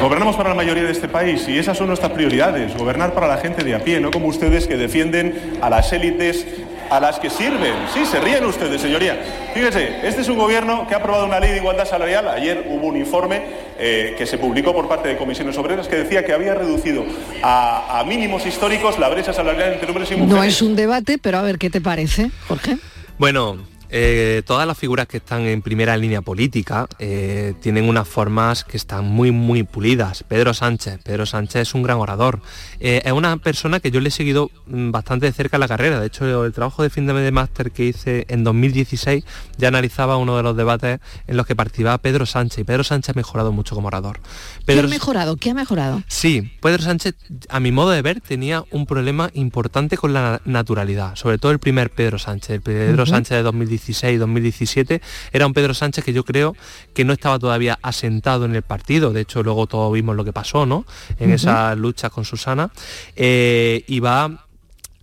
[0.00, 3.36] Gobernamos para la mayoría de este país y esas son nuestras prioridades, gobernar para la
[3.36, 6.44] gente de a pie, no como ustedes que defienden a las élites
[6.90, 7.72] a las que sirven.
[7.94, 9.18] Sí, se ríen ustedes, señoría.
[9.54, 12.28] Fíjese, este es un gobierno que ha aprobado una ley de igualdad salarial.
[12.28, 13.42] Ayer hubo un informe
[13.78, 17.04] eh, que se publicó por parte de comisiones obreras que decía que había reducido
[17.42, 20.34] a, a mínimos históricos la brecha salarial entre hombres y mujeres.
[20.34, 22.76] No es un debate, pero a ver qué te parece, Jorge.
[23.18, 23.58] Bueno,
[23.94, 28.78] eh, todas las figuras que están en primera línea política eh, tienen unas formas que
[28.78, 30.24] están muy, muy pulidas.
[30.26, 32.40] Pedro Sánchez, Pedro Sánchez es un gran orador.
[32.80, 35.68] Eh, es una persona que yo le he seguido mm, bastante de cerca en la
[35.68, 36.00] carrera.
[36.00, 39.24] De hecho, el trabajo de fin de máster que hice en 2016
[39.58, 42.60] ya analizaba uno de los debates en los que participaba Pedro Sánchez.
[42.60, 44.20] Y Pedro Sánchez ha mejorado mucho como orador.
[44.20, 45.36] ¿Qué Pedro ha mejorado?
[45.36, 46.02] ¿Qué ha mejorado?
[46.08, 47.14] Sí, Pedro Sánchez,
[47.50, 51.58] a mi modo de ver, tenía un problema importante con la naturalidad, sobre todo el
[51.58, 53.02] primer Pedro Sánchez, el Pedro.
[53.04, 55.00] Sánchez de 2016 2016-2017,
[55.32, 56.56] era un Pedro Sánchez que yo creo
[56.94, 60.32] que no estaba todavía asentado en el partido, de hecho luego todos vimos lo que
[60.32, 60.84] pasó, ¿no?
[61.18, 61.34] En Ujú.
[61.36, 62.70] esas luchas con Susana,
[63.16, 64.46] eh, y va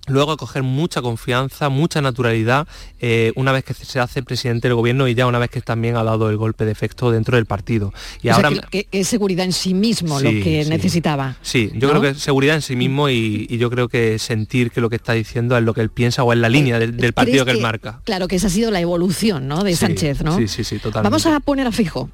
[0.09, 2.67] luego a coger mucha confianza, mucha naturalidad,
[2.99, 5.95] eh, una vez que se hace presidente del gobierno y ya una vez que también
[5.95, 7.93] ha dado el golpe de efecto dentro del partido.
[8.21, 10.69] Y O sea, ahora que, que es seguridad en sí mismo lo que sí.
[10.69, 11.37] necesitaba.
[11.41, 11.99] Sí, yo ¿no?
[11.99, 14.95] creo que seguridad en sí mismo y, y yo creo que sentir que lo que
[14.97, 17.51] está diciendo es lo que él piensa o es la línea del, del partido que
[17.51, 18.01] ¿Crees él marca.
[18.05, 19.63] Claro, que esa ha sido la evolución ¿no?
[19.63, 20.37] de Sí, Sánchez, ¿no?
[20.37, 21.09] Sí, sí, sí, totalmente.
[21.09, 22.09] Vamos a poner a fijo.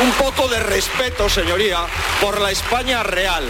[0.00, 1.78] Un poco de respeto, señoría,
[2.20, 3.42] por la España real.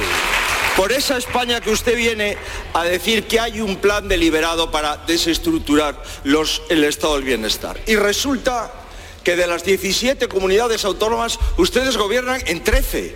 [0.79, 2.37] Por esa España que usted viene
[2.73, 7.81] a decir que hay un plan deliberado para desestructurar los, el estado del bienestar.
[7.88, 8.71] Y resulta
[9.25, 13.12] que de las 17 comunidades autónomas ustedes gobiernan en 13.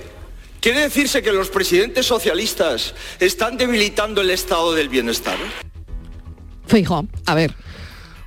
[0.60, 5.38] ¿Quiere decirse que los presidentes socialistas están debilitando el estado del bienestar?
[6.66, 7.54] Fijo, a ver,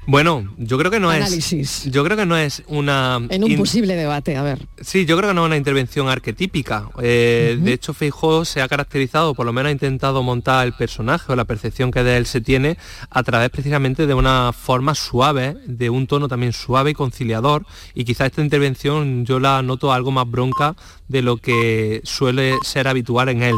[0.08, 1.86] Bueno, yo creo que no Análisis.
[1.86, 1.92] es.
[1.92, 3.20] Yo creo que no es una.
[3.30, 4.60] en un in- posible debate, a ver.
[4.82, 6.90] Sí, yo creo que no es una intervención arquetípica.
[7.02, 7.58] Eh.
[7.60, 11.36] De hecho, Feijóo se ha caracterizado, por lo menos ha intentado montar el personaje o
[11.36, 12.78] la percepción que de él se tiene
[13.10, 17.66] a través precisamente de una forma suave, de un tono también suave y conciliador.
[17.96, 20.76] Y quizá esta intervención yo la noto algo más bronca
[21.08, 23.56] de lo que suele ser habitual en él.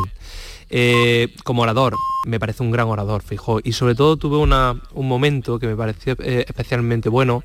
[0.69, 3.62] Eh, como orador, me parece un gran orador, Feijóo.
[3.63, 7.43] Y sobre todo tuve una- un momento que me pareció eh, especialmente bueno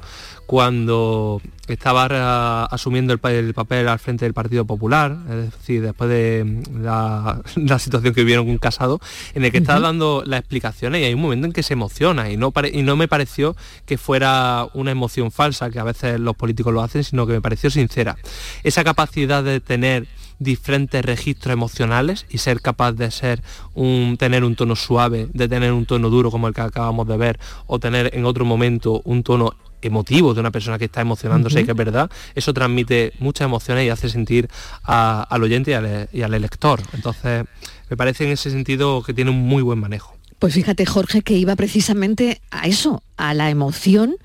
[0.57, 5.81] cuando estaba ra- asumiendo el, pa- el papel al frente del Partido Popular, es decir,
[5.81, 9.01] después de mm, la, la situación que vivieron con Casado,
[9.33, 9.87] en el que estaba Ujú.
[9.87, 12.97] dando las explicaciones y hay un momento en que se emociona y no, y no
[12.97, 17.27] me pareció que fuera una emoción falsa, que a veces los políticos lo hacen, sino
[17.27, 18.19] que me pareció sincera.
[18.63, 20.07] Esa capacidad de tener
[20.39, 25.73] diferentes registros emocionales y ser capaz de ser un tener un tono suave, de tener
[25.73, 29.23] un tono duro como el que acabamos de ver, o tener en otro momento un
[29.23, 33.47] tono emotivo de una persona que está emocionándose y que es verdad, eso transmite muchas
[33.47, 34.49] emociones y hace sentir
[34.85, 36.81] a- al oyente y al, y al elector.
[36.93, 37.45] Entonces,
[37.91, 40.17] me parece en ese sentido que tiene un muy buen manejo.
[40.39, 44.17] Pues fíjate, Jorge, que iba precisamente a eso, a la emoción,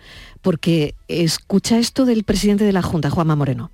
[0.41, 3.71] porque escucha esto del presidente de la Junta, Juanma Moreno.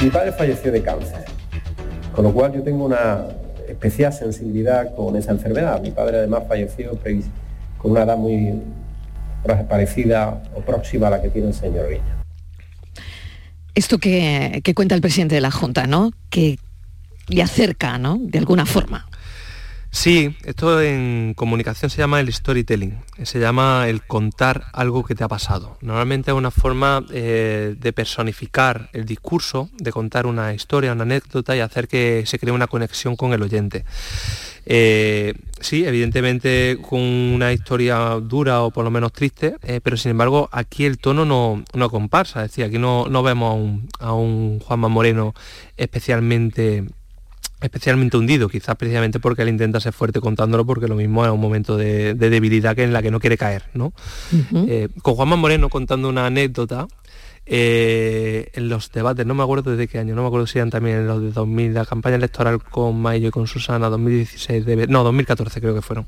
[0.00, 1.24] Mi padre falleció de cáncer,
[2.14, 3.24] con lo cual yo tengo una
[3.68, 5.80] especial sensibilidad con esa enfermedad.
[5.80, 6.90] Mi padre además falleció
[7.78, 8.52] con una edad muy
[9.44, 12.24] parecida o próxima a la que tiene el señor Viña.
[13.74, 16.12] Esto que, que cuenta el presidente de la Junta, ¿no?
[16.30, 16.58] Que
[17.28, 18.18] le acerca, ¿no?
[18.20, 19.08] De alguna forma.
[19.94, 25.22] Sí, esto en comunicación se llama el storytelling, se llama el contar algo que te
[25.22, 25.78] ha pasado.
[25.82, 31.54] Normalmente es una forma eh, de personificar el discurso, de contar una historia, una anécdota
[31.54, 33.84] y hacer que se cree una conexión con el oyente.
[34.66, 40.10] Eh, sí, evidentemente con una historia dura o por lo menos triste, eh, pero sin
[40.10, 43.88] embargo aquí el tono no, no comparsa, es decir, aquí no, no vemos a un,
[43.98, 45.34] a un Juanma Moreno
[45.76, 46.84] especialmente
[47.60, 51.40] especialmente hundido, quizás precisamente porque él intenta ser fuerte contándolo porque lo mismo es un
[51.40, 53.94] momento de, de debilidad que en la que no quiere caer, ¿no?
[54.68, 56.86] Eh, con Juanma Moreno contando una anécdota
[57.46, 60.70] eh, en los debates, no me acuerdo desde qué año, no me acuerdo si eran
[60.70, 65.04] también los de 2000, la campaña electoral con Mayo y con Susana, 2016, debe- no,
[65.04, 66.06] 2014 creo que fueron.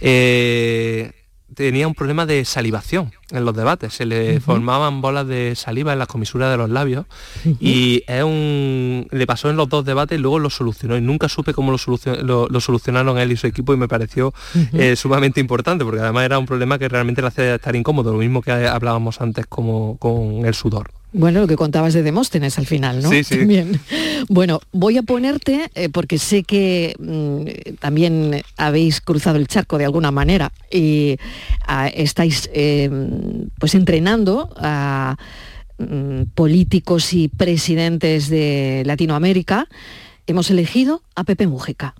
[0.00, 1.12] Eh,
[1.54, 5.98] tenía un problema de salivación en los debates, se le formaban bolas de saliva en
[5.98, 7.06] las comisuras de los labios
[7.60, 10.96] y es un, le pasó en los dos debates y luego lo solucionó.
[10.96, 13.88] Y nunca supe cómo lo, solucion- lo- lo solucionaron él y su equipo y me
[13.88, 14.32] pareció
[14.72, 18.18] eh, sumamente importante porque además era un problema que realmente le hacía estar incómodo, lo
[18.18, 20.90] mismo que hablábamos antes como con el sudor.
[21.14, 23.10] Bueno, lo que contabas de Demóstenes al final, ¿no?
[23.10, 23.38] Sí, sí.
[23.38, 23.80] También.
[24.28, 29.84] Bueno, voy a ponerte, eh, porque sé que mm, también habéis cruzado el charco de
[29.84, 31.18] alguna manera y
[31.66, 32.88] ah, estáis eh,
[33.58, 35.16] pues entrenando a
[35.78, 39.68] mm, políticos y presidentes de Latinoamérica.
[40.26, 41.94] Hemos elegido a Pepe Mujica.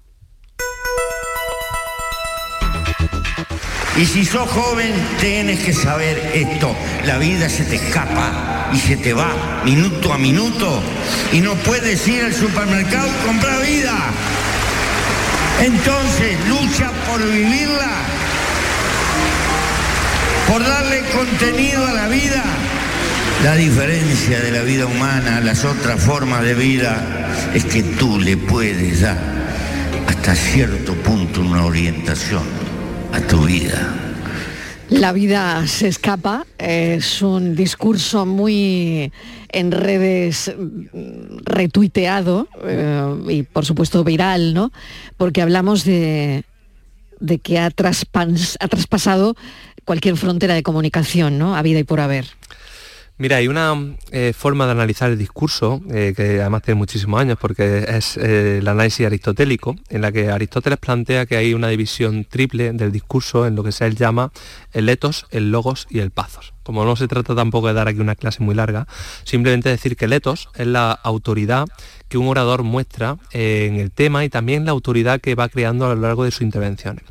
[4.00, 6.74] Y si sos joven, tienes que saber esto.
[7.04, 10.82] La vida se te escapa y se te va minuto a minuto.
[11.32, 13.96] Y no puedes ir al supermercado y comprar vida.
[15.62, 17.92] Entonces, lucha por vivirla.
[20.48, 22.42] Por darle contenido a la vida.
[23.44, 28.20] La diferencia de la vida humana a las otras formas de vida es que tú
[28.20, 29.18] le puedes dar
[30.06, 32.42] hasta cierto punto una orientación
[33.12, 34.11] a tu vida.
[34.92, 39.10] La vida se escapa, es un discurso muy
[39.48, 44.70] en redes mm, retuiteado eh, y por supuesto viral, ¿no?
[45.16, 46.44] Porque hablamos de,
[47.20, 49.34] de que ha, ha traspasado
[49.84, 51.56] cualquier frontera de comunicación, ¿no?
[51.56, 52.26] A vida y por haber.
[53.18, 53.76] Mira, hay una
[54.10, 58.58] eh, forma de analizar el discurso, eh, que además tiene muchísimos años, porque es eh,
[58.58, 63.46] el análisis aristotélico, en la que Aristóteles plantea que hay una división triple del discurso
[63.46, 64.32] en lo que se llama
[64.72, 66.54] el etos, el logos y el pathos.
[66.62, 68.88] Como no se trata tampoco de dar aquí una clase muy larga,
[69.24, 71.68] simplemente decir que el etos es la autoridad
[72.08, 75.94] que un orador muestra en el tema y también la autoridad que va creando a
[75.94, 77.04] lo largo de sus intervenciones.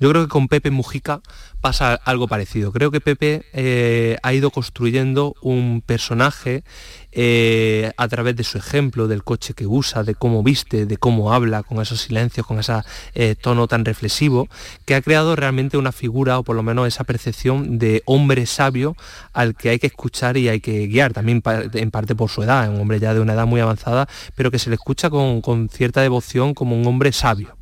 [0.00, 1.20] Yo creo que con Pepe Mujica
[1.66, 2.70] pasa algo parecido.
[2.70, 6.62] Creo que Pepe eh, ha ido construyendo un personaje
[7.10, 11.32] eh, a través de su ejemplo, del coche que usa, de cómo viste, de cómo
[11.32, 12.72] habla, con esos silencios, con ese
[13.16, 14.48] eh, tono tan reflexivo,
[14.84, 18.94] que ha creado realmente una figura, o por lo menos esa percepción de hombre sabio
[19.32, 22.70] al que hay que escuchar y hay que guiar, también en parte por su edad,
[22.70, 25.68] un hombre ya de una edad muy avanzada, pero que se le escucha con, con
[25.68, 27.56] cierta devoción como un hombre sabio.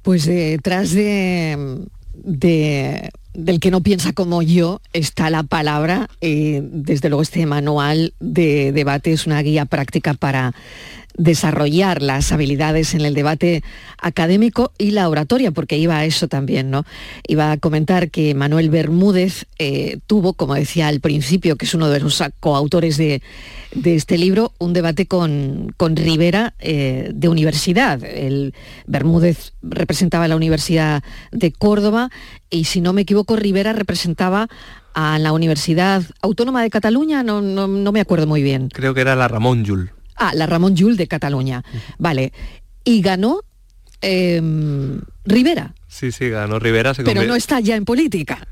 [0.00, 1.84] Pues detrás de
[2.24, 6.08] del que no piensa como yo está la palabra.
[6.20, 10.54] y desde luego este manual de debate es una guía práctica para
[11.16, 13.62] desarrollar las habilidades en el debate
[13.98, 16.84] académico y la oratoria, porque iba a eso también, ¿no?
[17.26, 21.88] Iba a comentar que Manuel Bermúdez eh, tuvo, como decía al principio, que es uno
[21.88, 23.22] de los coautores de,
[23.84, 28.02] este libro, un debate con, con Rivera eh, de universidad.
[28.04, 28.54] El
[28.86, 31.02] Bermúdez representaba la Universidad
[31.32, 32.10] de Córdoba
[32.50, 34.48] y, si no me equivoco, Rivera representaba
[34.94, 38.70] a la Universidad Autónoma de Cataluña, no, no, no me acuerdo muy bien.
[38.70, 39.95] Creo que era la Ramón Llull.
[40.16, 41.64] Ah, la Ramón Llull de Cataluña.
[41.98, 42.32] Vale.
[42.84, 43.42] Y ganó
[44.00, 45.74] em, Rivera.
[45.88, 46.94] Sí, sí, ganó Rivera.
[46.94, 48.46] Pero no está ya en política.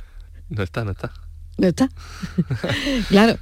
[0.48, 1.12] No está, no está.
[1.57, 1.88] No está.
[3.09, 3.38] claro.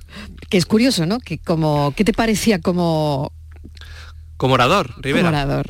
[0.49, 1.19] Que es curioso, ¿no?
[1.19, 3.33] Que como, ¿Qué te parecía como...
[4.37, 5.29] Como orador, Rivera.
[5.29, 5.67] Como orador.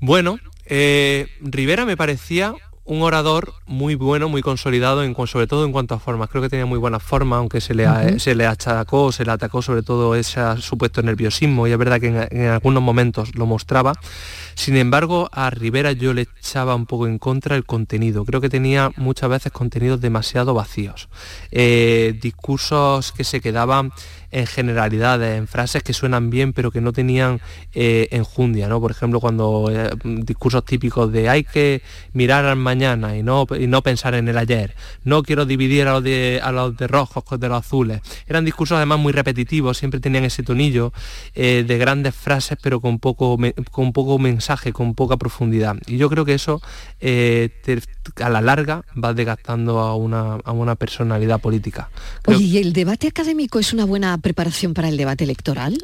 [0.00, 2.54] Bueno, eh, Rivera me parecía
[2.86, 6.30] un orador muy bueno, muy consolidado, en, sobre todo en cuanto a formas.
[6.30, 9.60] Creo que tenía muy buena forma, aunque se le, se le achacó, se le atacó
[9.60, 13.92] sobre todo ese supuesto nerviosismo, y es verdad que en, algunos momentos lo mostraba.
[14.54, 18.24] Sin embargo, a Rivera yo le echaba un poco en contra el contenido.
[18.24, 21.08] Creo que tenía muchas veces contenidos demasiado vacíos.
[21.50, 23.92] Eh, discursos que se quedaban
[24.36, 27.40] en generalidades, en frases que suenan bien pero que no tenían
[27.72, 28.82] eh, enjundia, ¿no?
[28.82, 31.80] Por ejemplo, cuando eh, discursos típicos de hay que
[32.12, 35.94] mirar al mañana y no, y no pensar en el ayer, no quiero dividir a
[35.94, 38.02] los, de, a los de rojos de los azules.
[38.26, 40.92] Eran discursos además muy repetitivos, siempre tenían ese tonillo
[41.34, 43.38] eh, de grandes frases pero con poco,
[43.70, 45.76] con poco mensaje, con poca profundidad.
[45.86, 46.60] Y yo creo que eso
[48.20, 51.90] a la larga va desgastando a una, a una personalidad política.
[52.26, 55.76] Oye, ¿y el debate académico es una buena preparación para el debate electoral?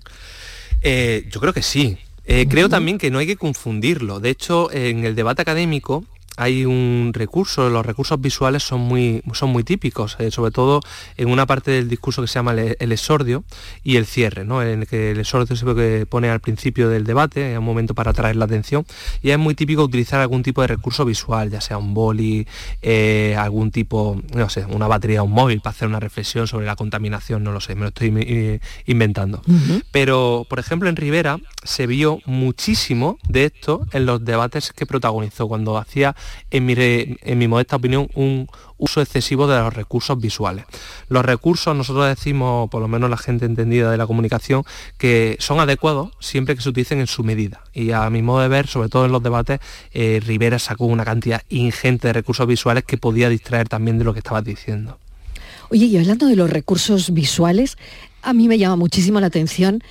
[0.83, 1.99] Eh, yo creo que sí.
[2.25, 4.21] Eh, creo también que no hay que confundirlo.
[4.21, 6.05] De hecho, en el debate académico
[6.43, 10.81] hay un recurso, los recursos visuales son muy, son muy típicos, eh, sobre todo
[11.17, 13.45] en una parte del discurso que se llama el, exordio
[13.85, 14.63] y el cierre, ¿no?
[14.63, 18.11] en el que el exordio se pone al principio del debate, es un momento para
[18.11, 18.85] atraer la atención,
[19.23, 22.47] y es muy típico utilizar algún tipo de recurso visual, ya sea un boli,
[22.83, 26.77] eh, algún tipo, no sé, una batería, un móvil para hacer una reflexión sobre la
[26.77, 29.43] contaminación, no lo sé, me lo estoy eh, inventando.
[29.91, 35.49] Pero, por ejemplo, en Rivera se vio muchísimo de esto en los debates que protagonizó,
[35.49, 36.15] cuando hacía
[36.51, 40.65] en mi, en mi modesta opinión, un uso excesivo de los recursos visuales.
[41.09, 44.65] Los recursos, nosotros decimos, por lo menos la gente entendida de la comunicación,
[44.99, 47.63] que son adecuados siempre que se utilicen en su medida.
[47.73, 49.61] Y a mi modo de ver, sobre todo en los debates,
[49.93, 54.13] eh, Rivera sacó una cantidad ingente de recursos visuales que podía distraer también de lo
[54.13, 54.99] que estabas diciendo.
[55.71, 57.79] Oye, y hablando de los recursos visuales,
[58.23, 59.83] a mí me llama muchísimo la atención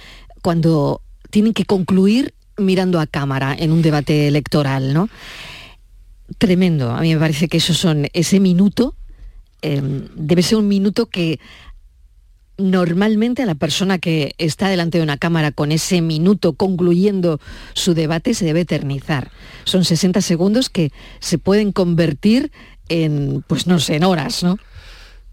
[0.41, 5.09] cuando tienen que concluir mirando a cámara en un debate electoral, ¿no?
[6.37, 6.91] Tremendo.
[6.91, 8.95] A mí me parece que eso son ese minuto,
[9.61, 11.39] em, debe ser un minuto que
[12.57, 17.39] normalmente a la persona que está delante de una cámara con ese minuto concluyendo
[17.73, 19.31] su debate se debe eternizar.
[19.63, 22.51] Son 60 segundos que se pueden convertir
[22.89, 24.57] en, pues no sé, en horas, ¿no?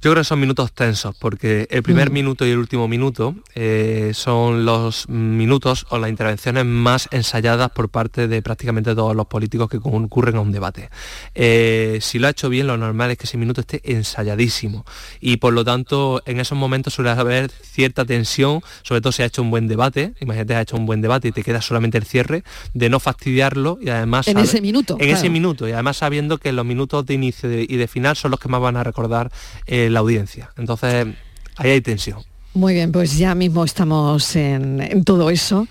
[0.01, 2.13] Yo creo que son minutos tensos, porque el primer mm.
[2.13, 7.89] minuto y el último minuto eh, son los minutos o las intervenciones más ensayadas por
[7.89, 10.89] parte de prácticamente todos los políticos que concurren a un debate.
[11.35, 14.85] Eh, si lo ha hecho bien, lo normal es que ese minuto esté ensayadísimo
[15.21, 19.27] y por lo tanto en esos momentos suele haber cierta tensión, sobre todo si ha
[19.27, 22.05] hecho un buen debate, imagínate, ha hecho un buen debate y te queda solamente el
[22.05, 24.29] cierre, de no fastidiarlo y además...
[24.29, 24.97] En ese minuto.
[25.01, 28.31] En ese minuto y además sabiendo que los minutos de inicio y de final son
[28.31, 29.33] los que más van a recordar.
[29.67, 30.51] Eh, la audiencia.
[30.57, 31.07] Entonces,
[31.57, 32.23] ahí hay tensión.
[32.55, 35.69] Muy bien, pues ya mismo estamos en, todo eso.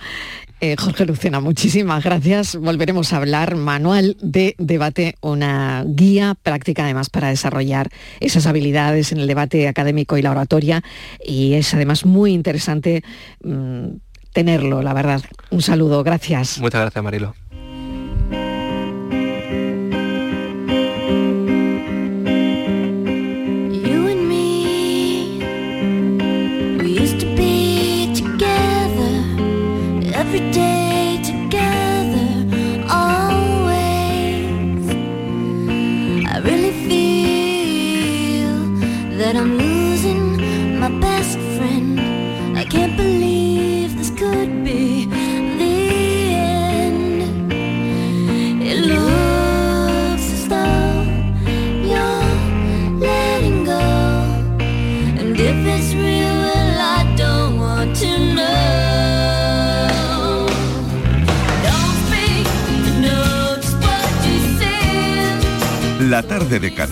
[0.60, 2.56] Eh, Jorge Lucena, muchísimas gracias.
[2.56, 3.56] Volveremos a hablar.
[3.56, 7.90] Manual de debate, una guía práctica además para desarrollar
[8.20, 10.84] esas habilidades en el debate académico y la oratoria.
[11.24, 13.04] Y es además muy interesante
[13.44, 13.88] mm,
[14.34, 15.22] tenerlo, la verdad.
[15.50, 16.60] Un saludo, gracias.
[16.60, 17.36] Muchas gracias, Marilo.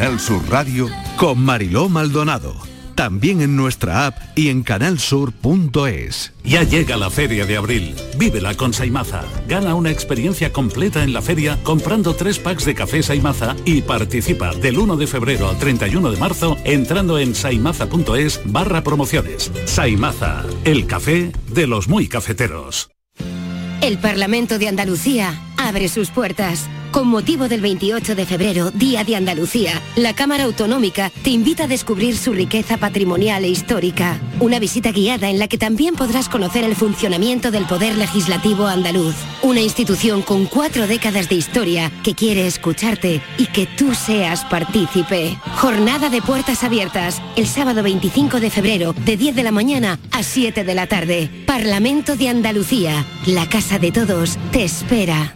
[0.05, 0.87] Canal Sur Radio
[1.17, 2.55] con Mariló Maldonado.
[2.93, 6.31] También en nuestra app y en canalsur.es.
[6.43, 7.95] Ya llega la feria de abril.
[8.15, 9.23] Vívela con Saimaza.
[9.47, 14.53] Gana una experiencia completa en la feria comprando tres packs de café Saimaza y participa
[14.53, 19.51] del 1 de febrero al 31 de marzo entrando en saimaza.es barra promociones.
[19.65, 22.91] Saimaza, el café de los muy cafeteros.
[23.81, 26.69] El Parlamento de Andalucía abre sus puertas.
[26.95, 31.67] Con motivo del 28 de febrero, Día de Andalucía, la Cámara Autonómica te invita a
[31.67, 34.17] descubrir su riqueza patrimonial e histórica.
[34.39, 39.13] Una visita guiada en la que también podrás conocer el funcionamiento del Poder Legislativo andaluz.
[39.41, 45.37] Una institución con cuatro décadas de historia que quiere escucharte y que tú seas partícipe.
[45.57, 50.23] Jornada de puertas abiertas, el sábado 25 de febrero, de 10 de la mañana a
[50.23, 51.29] 7 de la tarde.
[51.45, 55.35] Parlamento de Andalucía, la casa de todos, te espera.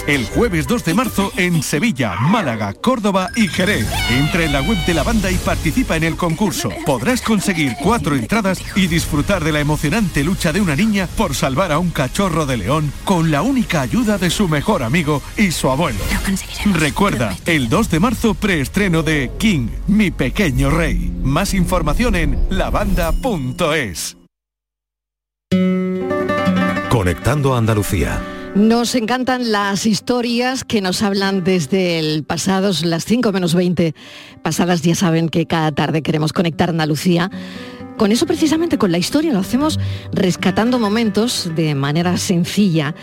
[0.07, 3.87] El jueves 2 de marzo en Sevilla, Málaga, Córdoba y Jerez.
[4.09, 6.69] Entra en la web de la banda y participa en el concurso.
[6.85, 11.71] Podrás conseguir cuatro entradas y disfrutar de la emocionante lucha de una niña por salvar
[11.71, 15.69] a un cachorro de león con la única ayuda de su mejor amigo y su
[15.69, 15.99] abuelo.
[16.73, 21.11] Recuerda, el 2 de marzo preestreno de King, Mi Pequeño Rey.
[21.23, 24.17] Más información en lavanda.es.
[26.89, 28.40] Conectando a Andalucía.
[28.55, 33.95] Nos encantan las historias que nos hablan desde el pasado, las 5 menos 20
[34.43, 37.31] pasadas, ya saben que cada tarde queremos conectar Andalucía.
[37.97, 39.79] Con eso precisamente, con la historia, lo hacemos
[40.11, 42.93] rescatando momentos de manera sencilla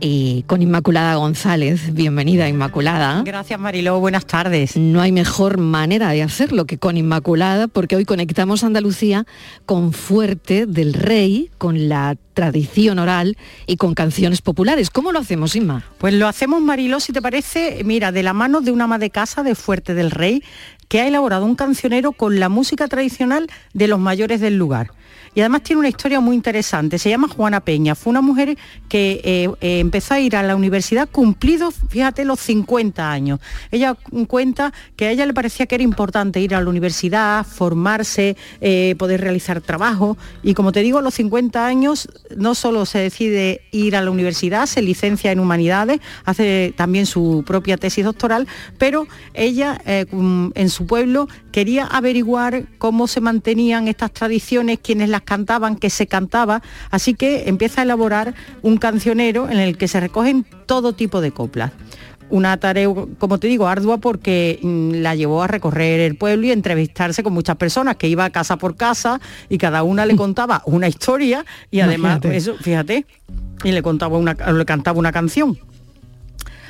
[0.00, 1.92] y con Inmaculada González.
[1.94, 3.22] Bienvenida, Inmaculada.
[3.24, 4.00] Gracias, Mariló.
[4.00, 4.76] Buenas tardes.
[4.76, 9.26] No hay mejor manera de hacerlo que con Inmaculada, porque hoy conectamos Andalucía
[9.66, 13.36] con Fuerte del Rey, con la tradición oral
[13.66, 14.90] y con canciones populares.
[14.90, 15.84] ¿Cómo lo hacemos, Inma?
[15.98, 19.10] Pues lo hacemos, Mariló, si te parece, mira, de la mano de una ama de
[19.10, 20.42] casa de Fuerte del Rey,
[20.88, 24.90] que ha elaborado un cancionero con la música tradicional de los mayores del lugar.
[25.34, 26.98] Y además tiene una historia muy interesante.
[26.98, 27.94] Se llama Juana Peña.
[27.94, 28.58] Fue una mujer
[28.88, 33.40] que eh, eh, empezó a ir a la universidad cumplidos, fíjate, los 50 años.
[33.70, 38.36] Ella cuenta que a ella le parecía que era importante ir a la universidad, formarse,
[38.60, 42.98] eh, poder realizar trabajo y como te digo, a los 50 años no solo se
[42.98, 48.48] decide ir a la universidad, se licencia en humanidades, hace también su propia tesis doctoral,
[48.78, 55.19] pero ella mm, en su pueblo quería averiguar cómo se mantenían estas tradiciones, quiénes las
[55.24, 60.00] cantaban, qué se cantaba, así que empieza a elaborar un cancionero en el que se
[60.00, 61.72] recogen todo tipo de coplas
[62.30, 66.52] una tarea, como te digo, ardua porque mm, la llevó a recorrer el pueblo y
[66.52, 70.88] entrevistarse con muchas personas, que iba casa por casa y cada una le contaba una
[70.88, 72.36] historia y además Imagínate.
[72.36, 73.06] eso, fíjate,
[73.64, 75.58] y le contaba una, le cantaba una canción.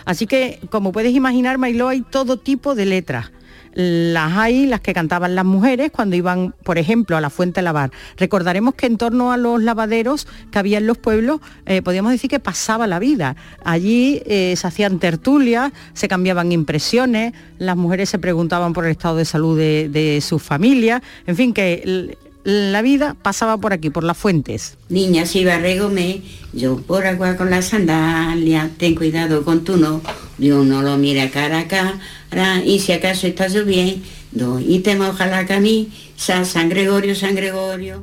[0.05, 3.31] Así que, como puedes imaginar, Mailó, hay todo tipo de letras.
[3.73, 7.63] Las hay, las que cantaban las mujeres cuando iban, por ejemplo, a la fuente a
[7.63, 7.91] lavar.
[8.17, 12.31] Recordaremos que en torno a los lavaderos que había en los pueblos, eh, podíamos decir
[12.31, 13.37] que pasaba la vida.
[13.65, 19.17] Allí eh, se hacían tertulias, se cambiaban impresiones, las mujeres se preguntaban por el estado
[19.17, 24.17] de salud de, sus familias, en fin, que la vida pasaba por aquí, por las
[24.17, 24.77] fuentes.
[24.89, 29.77] Niña, si va a regome, yo por agua con la sandalia, ten cuidado con tu
[29.77, 30.01] no,
[30.41, 35.27] Dios no lo mira cara a cara, y si acaso estás lloviendo y te moja
[35.27, 38.03] la camisa, San Gregorio, San Gregorio.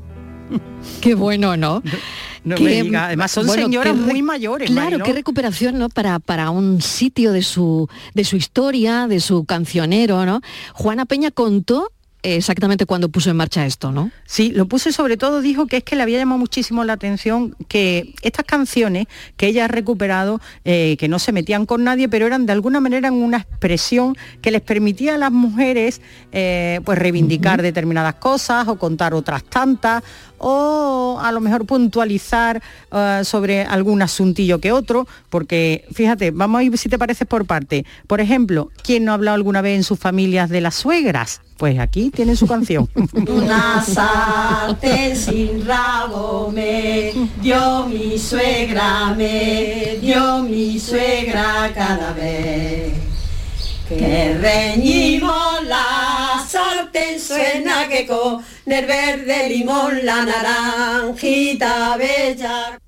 [1.01, 1.81] Qué bueno, ¿no?
[2.43, 4.69] No me diga, además son bueno, señoras muy mayores.
[4.69, 5.03] Claro, Mariló.
[5.03, 5.89] qué recuperación, ¿no?
[5.89, 10.39] Para, para un sitio de su, de su historia, de su cancionero, ¿no?
[10.73, 11.91] Juana Peña contó
[12.23, 14.11] exactamente cuando puso en marcha esto, ¿no?
[14.25, 17.55] Sí, lo puse sobre todo, dijo que es que le había llamado muchísimo la atención
[17.67, 19.07] que estas canciones
[19.37, 22.79] que ella ha recuperado, eh, que no se metían con nadie, pero eran de alguna
[22.79, 26.01] manera una expresión que les permitía a las mujeres
[26.31, 30.03] eh, pues reivindicar determinadas cosas o contar otras tantas
[30.39, 32.61] o a lo mejor puntualizar
[32.91, 37.45] eh, sobre algún asuntillo que otro, porque fíjate, vamos a ir si te parece por
[37.45, 37.85] parte.
[38.07, 41.41] Por ejemplo, ¿quién no ha hablado alguna vez en sus familias de las suegras?
[41.57, 42.87] Pues aquí tienen su canción.
[43.27, 52.93] Una sartén sin rabo me dio mi suegra, me dio mi suegra cada vez.
[53.89, 62.79] Que reñimos la sartén suena que con el verde limón la naranjita bella.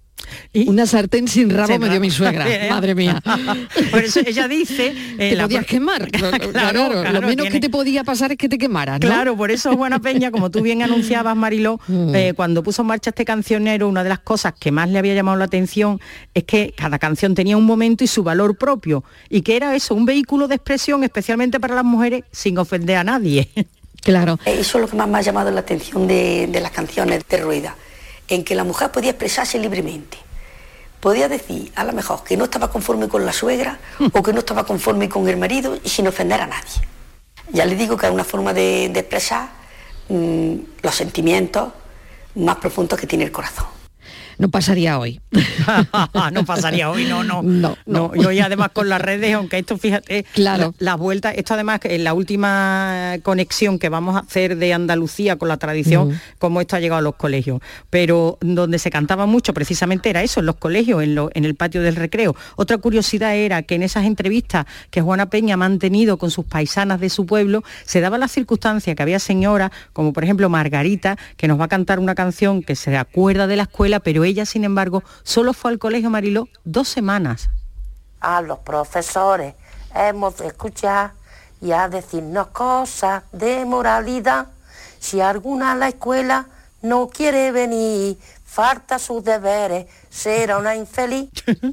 [0.65, 2.01] Una sartén sin rabo Sin me dio rabo.
[2.01, 3.21] mi suegra, madre mía.
[3.91, 4.87] Por eso ella dice...
[5.19, 8.49] eh, te la podías quemar, claro, Claro, lo menos que te podía pasar es que
[8.49, 9.07] te quemaras, ¿no?
[9.07, 12.15] Claro, por eso Juana Peña, como tú bien anunciabas, Mariló, Mm.
[12.15, 15.13] eh, cuando puso en marcha este cancionero, una de las cosas que más le había
[15.13, 15.99] llamado la atención
[16.33, 19.93] es que cada canción tenía un momento y su valor propio, y que era eso,
[19.95, 23.49] un vehículo de expresión especialmente para las mujeres sin ofender a nadie.
[24.01, 24.39] Claro.
[24.45, 27.37] Eso es lo que más me ha llamado la atención de, de las canciones de
[27.37, 27.75] Rueda,
[28.27, 30.17] en que la mujer podía expresarse libremente.
[30.99, 33.79] Podía decir, a lo mejor, que no estaba conforme con la suegra
[34.13, 36.87] o que no estaba conforme con el marido y sin ofender a nadie.
[37.51, 39.49] Ya le digo que es una forma de, de expresar
[40.09, 41.69] mm, los sentimientos
[42.35, 43.78] más profundos que tiene el corazón.
[44.39, 45.19] No pasaría hoy.
[46.33, 47.43] no pasaría hoy, no, no.
[47.43, 50.73] No, No, y hoy además con las redes, aunque esto, fíjate, Claro.
[50.79, 55.35] la, la vuelta, esto además en la última conexión que vamos a hacer de Andalucía
[55.35, 56.17] con la tradición, Ujú.
[56.37, 57.59] cómo esto ha llegado a los colegios.
[57.89, 61.55] Pero donde se cantaba mucho precisamente era eso, en los colegios, en, lo- en el
[61.55, 62.35] patio del recreo.
[62.55, 66.99] Otra curiosidad era que en esas entrevistas que Juana Peña ha mantenido con sus paisanas
[67.01, 71.47] de su pueblo, se daba la circunstancia que había señoras, como por ejemplo Margarita, que
[71.49, 74.63] nos va a cantar una canción que se acuerda de la escuela, pero ella, sin
[74.63, 77.49] embargo, solo fue al colegio Mariló dos semanas.
[78.19, 79.55] A los profesores
[79.93, 81.13] hemos de escuchar
[81.61, 84.47] y a decirnos cosas de moralidad.
[84.99, 86.47] Si alguna a la escuela
[86.81, 88.17] no quiere venir,
[88.49, 91.29] falta sus deberes, será una infeliz.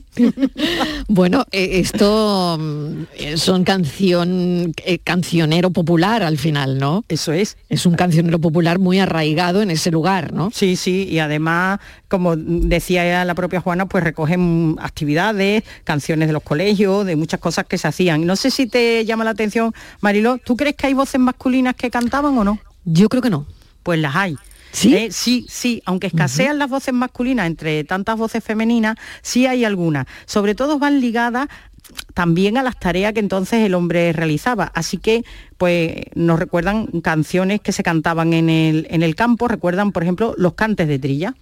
[1.08, 7.04] Bueno, eh, esto mm, eh, son canción, eh, cancionero popular al final, ¿no?
[7.08, 7.56] Eso es.
[7.68, 10.50] Es un cancionero popular muy arraigado en ese lugar, ¿no?
[10.52, 16.42] Sí, sí, y además, como decía la propia Juana, pues recogen actividades, canciones de los
[16.42, 18.26] colegios, de muchas cosas que se hacían.
[18.26, 21.90] No sé si te llama la atención, Mariló, ¿tú crees que hay voces masculinas que
[21.90, 22.58] cantaban o no?
[22.84, 23.46] Yo creo que no.
[23.82, 24.36] Pues las hay.
[24.72, 24.94] ¿Sí?
[24.94, 30.06] Eh, sí, sí, aunque escasean las voces masculinas entre tantas voces femeninas, sí hay algunas.
[30.26, 31.48] Sobre todo van ligadas
[32.14, 34.70] también a las tareas que entonces el hombre realizaba.
[34.74, 35.24] Así que,
[35.56, 40.34] pues, nos recuerdan canciones que se cantaban en el, en el campo, recuerdan, por ejemplo,
[40.36, 41.34] los cantes de trilla.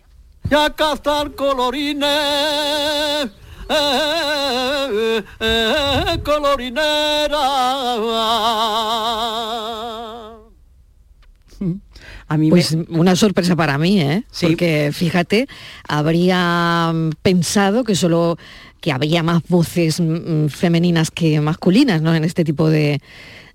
[0.51, 3.29] Y a cazar colorines, eh,
[3.71, 7.45] eh, eh, colorinera.
[12.29, 12.85] A mí Pues me...
[12.99, 14.25] una sorpresa para mí, ¿eh?
[14.41, 15.49] Porque fíjate,
[15.89, 18.39] habría mm, pensado que solo
[18.81, 22.15] que había más voces mm, femeninas que masculinas, ¿no?
[22.15, 23.01] En este tipo de,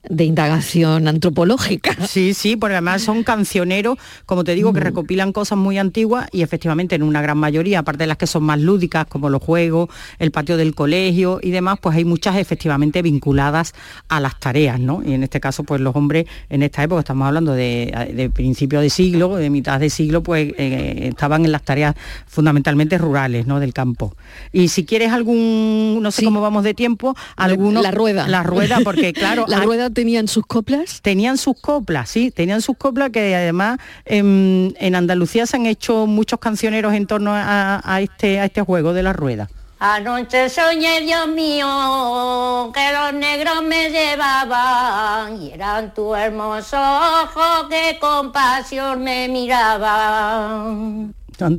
[0.08, 1.96] de indagación antropológica.
[2.08, 4.84] Sí, sí, porque además son cancioneros, como te digo, que Mm.
[4.84, 8.44] recopilan cosas muy antiguas y efectivamente en una gran mayoría, aparte de las que son
[8.44, 9.90] más lúdicas, como los juegos,
[10.20, 13.74] el patio del colegio y demás, pues hay muchas efectivamente vinculadas
[14.08, 15.02] a las tareas, ¿no?
[15.06, 18.80] Y en este caso, pues los hombres en esta época, estamos hablando de, de principio
[18.80, 21.96] de siglo, de mitad de siglo, pues eh, estaban en las tareas
[22.28, 23.60] fundamentalmente rurales, ¿no?
[23.60, 24.16] Del campo.
[24.52, 27.84] Y si quieres algún, no sé cómo vamos de tiempo, algunos...
[27.84, 28.28] La rueda.
[28.28, 29.46] La rueda, porque claro...
[29.50, 31.02] ¿La hay- tenían sus coplas?
[31.02, 36.06] Tenían sus coplas, sí, tenían sus coplas que además en, en Andalucía se han hecho
[36.06, 39.50] muchos cancioneros en torno a, a este, a este juego de la rueda.
[39.82, 47.98] Anoche soñé, Dios mío, que los negros me llevaban y eran tus hermosos ojos que
[47.98, 51.16] con pasión me miraban.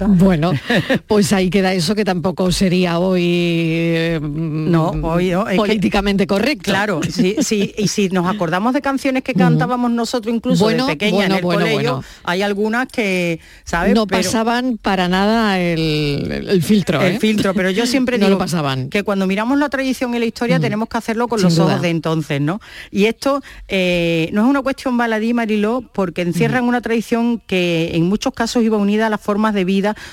[0.09, 0.53] Bueno,
[1.07, 6.65] pues ahí queda eso que tampoco sería hoy eh, No, hoy que- políticamente correcto.
[6.71, 10.93] Claro, sí, sí, y si nos acordamos de canciones que cantábamos nosotros incluso Bueno, de
[10.93, 13.95] pequeña bueno, en el bueno, colegio, hay algunas que, ¿sabes?
[13.95, 17.01] No Pero- pasaban para nada el, el- el filtro.
[17.01, 17.19] el ¿eh?
[17.19, 18.89] filtro, pero yo siempre no digo lo pasaban.
[18.91, 21.67] que cuando miramos la tradición y la historia tenemos que hacerlo con Sin los duda.
[21.67, 22.61] ojos de entonces, ¿no?
[22.91, 28.05] Y esto eh, no es una cuestión baladí, Mariló, porque encierran una tradición que en
[28.09, 29.65] muchos casos iba unida a las formas de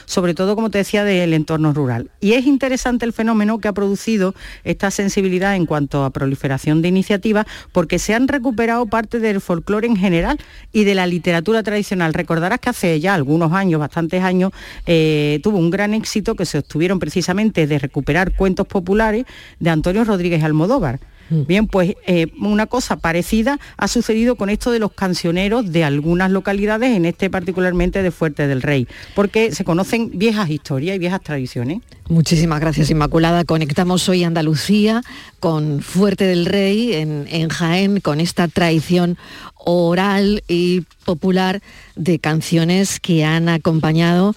[0.05, 2.12] sobre todo, como te decía, del entorno rural.
[2.20, 6.89] Y es interesante el fenómeno que ha producido esta sensibilidad en cuanto a proliferación de
[6.89, 10.39] iniciativas, porque se han recuperado parte del folclore en general
[10.72, 12.14] y de la literatura tradicional.
[12.14, 14.51] Recordarás que hace ya algunos años, bastantes años,
[14.86, 19.26] eh, tuvo un gran éxito que se obtuvieron precisamente de recuperar cuentos populares
[19.60, 20.99] de Antonio Rodríguez Almodóvar.
[21.30, 26.32] Bien, pues eh, una cosa parecida ha sucedido con esto de los cancioneros de algunas
[26.32, 31.21] localidades, en este particularmente de Fuerte del Rey, porque se conocen viejas historias y viejas
[31.21, 31.82] tradiciones.
[32.09, 33.43] Muchísimas gracias, Inmaculada.
[33.43, 35.01] Conectamos hoy Andalucía
[35.39, 39.17] con Fuerte del Rey en, en Jaén, con esta tradición
[39.55, 41.61] oral y popular
[41.95, 44.36] de canciones que han acompañado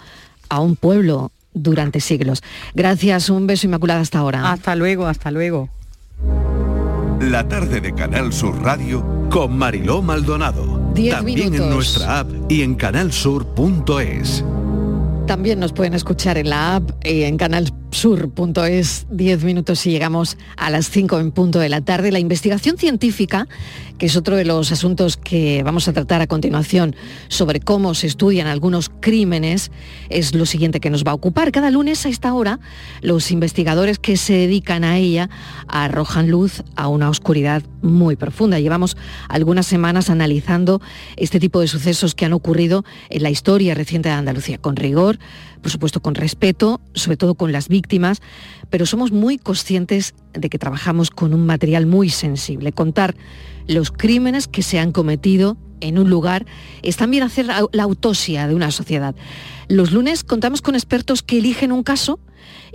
[0.49, 2.43] a un pueblo durante siglos.
[2.75, 4.51] Gracias, un beso, Inmaculada, hasta ahora.
[4.51, 5.69] Hasta luego, hasta luego.
[7.21, 10.91] La tarde de Canal Sur Radio con Mariló Maldonado.
[10.95, 11.67] Diez También minutos.
[11.67, 14.43] en nuestra app y en canalsur.es.
[15.27, 20.71] También nos pueden escuchar en la app y en canalsur.es 10 minutos y llegamos a
[20.71, 22.11] las 5 en punto de la tarde.
[22.11, 23.47] La investigación científica,
[24.01, 26.97] que es otro de los asuntos que vamos a tratar a continuación
[27.29, 29.71] sobre cómo se estudian algunos crímenes,
[30.09, 31.53] es lo siguiente que nos va a ocupar.
[31.53, 32.61] Cada lunes a esta hora,
[33.03, 35.29] los investigadores que se dedican a ella
[35.69, 38.59] arrojan luz a una oscuridad muy profunda.
[38.59, 38.97] Llevamos
[39.29, 40.81] algunas semanas analizando
[41.17, 45.19] este tipo de sucesos que han ocurrido en la historia reciente de Andalucía, con rigor,
[45.61, 48.23] por supuesto con respeto, sobre todo con las víctimas,
[48.71, 52.73] pero somos muy conscientes de que trabajamos con un material muy sensible.
[52.73, 53.17] Contar
[53.67, 56.47] los crímenes que se han cometido en un lugar
[56.83, 59.15] es también hacer la autopsia de una sociedad.
[59.69, 62.21] Los lunes contamos con expertos que eligen un caso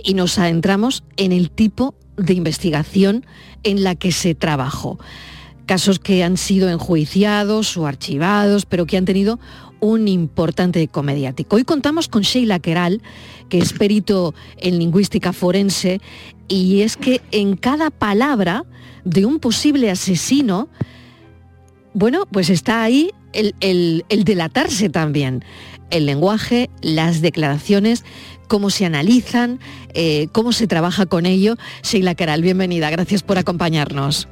[0.02, 3.26] y nos adentramos en el tipo de investigación
[3.62, 4.98] en la que se trabajó.
[5.66, 9.40] Casos que han sido enjuiciados o archivados, pero que han tenido
[9.80, 11.56] un importante eco mediático.
[11.56, 13.02] Hoy contamos con Sheila Keral,
[13.48, 16.00] que es perito en lingüística forense,
[16.48, 18.64] y es que en cada palabra
[19.04, 20.68] de un posible asesino,
[21.94, 25.44] bueno, pues está ahí el, el- el delatarse también.
[25.90, 28.04] El lenguaje, las declaraciones,
[28.48, 29.60] cómo se analizan,
[29.94, 31.54] eh, cómo se trabaja con ello.
[31.82, 34.26] Sheila Keral, bienvenida, gracias por acompañarnos.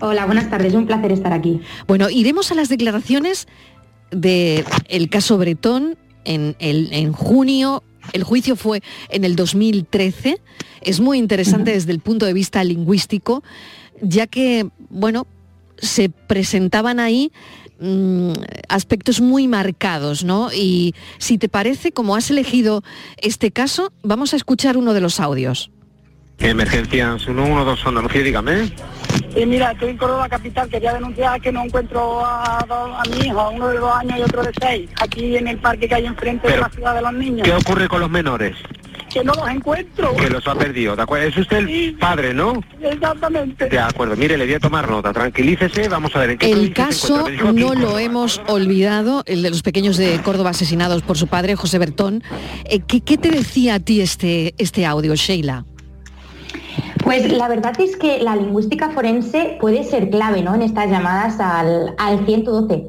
[0.00, 1.60] Hola, buenas tardes, un placer estar aquí.
[1.86, 3.46] Bueno, iremos a las declaraciones
[4.14, 7.82] del caso Bretón en, el- en junio.
[8.12, 10.40] El juicio fue en el 2013.
[10.82, 13.42] Es muy interesante desde el punto de vista lingüístico,
[14.02, 15.26] ya que, bueno,
[15.78, 17.32] se presentaban ahí
[17.80, 18.32] mm,
[18.68, 20.50] aspectos muy marcados, ¿no?
[20.52, 22.82] Y si te parece, como has elegido
[23.16, 25.70] este caso, vamos a escuchar uno de los audios.
[26.38, 28.72] Emergencia 112 Andalucía, dígame.
[29.36, 33.26] Y mira, estoy en Córdoba Capital, quería denunciar que no encuentro a, dos- a mi
[33.26, 36.06] hijo, uno de dos años y otro de seis, aquí en el parque que hay
[36.06, 37.42] enfrente de la ciudad de los niños.
[37.48, 38.56] ¿Qué ocurre con los menores?
[39.12, 40.14] Que no los encuentro.
[40.16, 41.26] Que los ha perdido, ¿de acuerdo?
[41.28, 42.60] Es usted el padre, ¿no?
[42.80, 43.68] Exactamente.
[43.68, 46.72] De acuerdo, mire, le voy a tomar nota, tranquilícese, vamos a ver en qué El
[46.72, 51.28] caso dijo no lo hemos olvidado, el de los pequeños de Córdoba asesinados por su
[51.28, 52.22] padre, José Bertón.
[52.64, 55.64] Eh, ¿qué, qué te decía a ti este, este audio, Sheila?
[57.04, 60.54] Pues la verdad es que la lingüística forense puede ser clave ¿no?
[60.54, 62.88] en estas llamadas al, al 112.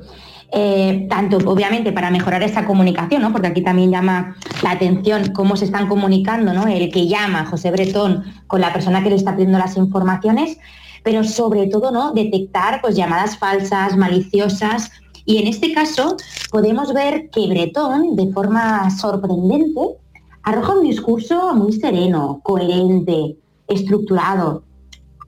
[0.54, 3.34] eh, tanto obviamente para mejorar esa comunicación, ¿no?
[3.34, 6.66] porque aquí también llama la atención cómo se están comunicando, ¿no?
[6.66, 10.58] el que llama José Bretón con la persona que le está pidiendo las informaciones,
[11.04, 12.14] pero sobre todo ¿no?
[12.14, 14.92] detectar pues, llamadas falsas, maliciosas.
[15.26, 16.16] Y en este caso
[16.52, 19.82] podemos ver que Bretón, de forma sorprendente,
[20.44, 23.36] arroja un discurso muy sereno, coherente,
[23.68, 24.64] estructurado,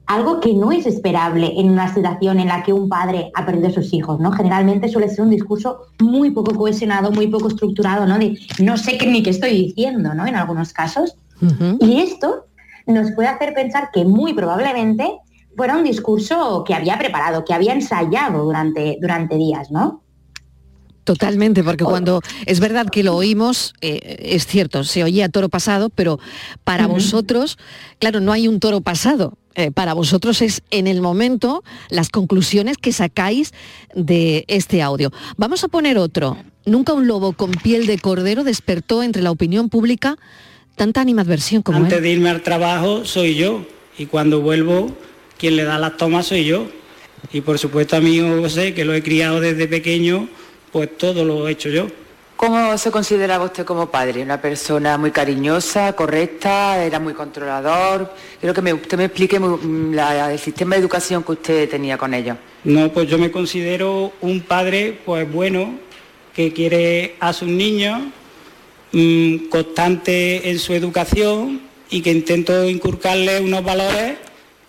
[0.06, 3.68] algo que no es esperable en una situación en la que un padre ha perdido
[3.68, 4.32] a sus hijos, ¿no?
[4.32, 8.18] Generalmente suele ser un discurso muy poco cohesionado, muy poco estructurado, ¿no?
[8.18, 10.26] De no sé qué ni qué estoy diciendo, ¿no?
[10.26, 11.16] En algunos casos.
[11.78, 12.46] Y esto
[12.86, 15.18] nos puede hacer pensar que muy probablemente
[15.56, 20.02] fuera un discurso que había preparado, que había ensayado durante, durante días, ¿no?
[21.08, 25.88] Totalmente, porque cuando es verdad que lo oímos, eh, es cierto, se oía toro pasado,
[25.88, 26.20] pero
[26.64, 27.56] para vosotros,
[27.98, 29.38] claro, no hay un toro pasado.
[29.54, 33.54] Eh, para vosotros es en el momento las conclusiones que sacáis
[33.94, 35.10] de este audio.
[35.38, 36.36] Vamos a poner otro.
[36.66, 40.18] Nunca un lobo con piel de cordero despertó entre la opinión pública
[40.76, 42.02] tanta animadversión como Antes él.
[42.02, 43.64] de irme al trabajo soy yo
[43.96, 44.94] y cuando vuelvo
[45.38, 46.66] quien le da las tomas soy yo.
[47.32, 50.28] Y por supuesto a mi José, que lo he criado desde pequeño,
[50.72, 51.86] pues todo lo he hecho yo.
[52.36, 54.22] ¿Cómo se consideraba usted como padre?
[54.22, 58.14] ¿Una persona muy cariñosa, correcta, era muy controlador?
[58.38, 61.68] Quiero que me- usted me explique muy- mm, la- el sistema de educación que usted
[61.68, 62.36] tenía con ellos.
[62.62, 65.80] No, pues yo me considero un padre pues bueno,
[66.32, 68.02] que quiere a sus niños,
[68.92, 71.60] mm, constante en su educación
[71.90, 74.16] y que intento inculcarle unos valores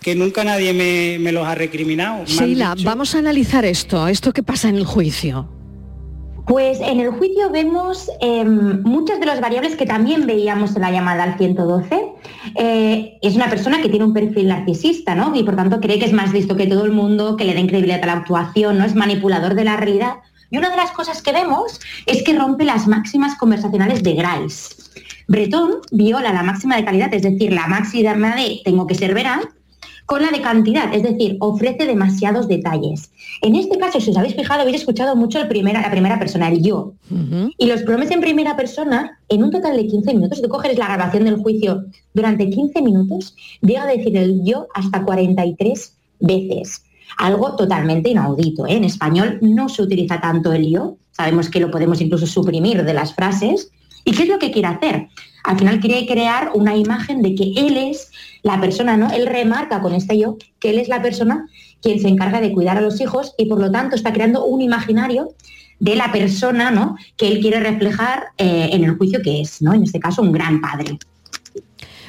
[0.00, 2.24] que nunca nadie me, me los ha recriminado.
[2.24, 5.46] Sheila, vamos a analizar esto, esto que pasa en el juicio.
[6.50, 10.90] Pues en el juicio vemos eh, muchas de las variables que también veíamos en la
[10.90, 12.12] llamada al 112.
[12.56, 15.32] Eh, es una persona que tiene un perfil narcisista, ¿no?
[15.36, 17.60] Y por tanto cree que es más listo que todo el mundo, que le da
[17.60, 18.84] incredibilidad a la actuación, ¿no?
[18.84, 20.14] Es manipulador de la realidad.
[20.50, 24.74] Y una de las cosas que vemos es que rompe las máximas conversacionales de Grice.
[25.28, 29.44] Bretón viola la máxima de calidad, es decir, la máxima de tengo que ser veraz,
[30.10, 33.12] con la de cantidad, es decir, ofrece demasiados detalles.
[33.42, 36.48] En este caso, si os habéis fijado, habéis escuchado mucho el primera, la primera persona,
[36.48, 36.94] el yo.
[37.56, 40.76] Y los pronombres en primera persona, en un total de 15 minutos, si tú coges
[40.76, 46.82] la grabación del juicio durante 15 minutos, llega a decir el yo hasta 43 veces.
[47.16, 48.66] Algo totalmente inaudito.
[48.66, 48.78] ¿eh?
[48.78, 52.94] En español no se utiliza tanto el yo, sabemos que lo podemos incluso suprimir de
[52.94, 53.70] las frases.
[54.04, 55.08] ¿Y qué es lo que quiere hacer?
[55.44, 58.10] Al final quiere crear una imagen de que él es
[58.42, 59.10] la persona, ¿no?
[59.10, 61.46] Él remarca con este yo que él es la persona
[61.82, 64.60] quien se encarga de cuidar a los hijos y por lo tanto está creando un
[64.60, 65.34] imaginario
[65.78, 66.96] de la persona, ¿no?
[67.16, 69.72] Que él quiere reflejar eh, en el juicio que es, ¿no?
[69.72, 70.98] En este caso, un gran padre.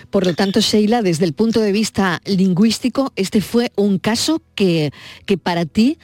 [0.10, 4.92] Por lo tanto, Sheila, desde el punto de vista lingüístico, este fue un caso que,
[5.26, 5.98] que para ti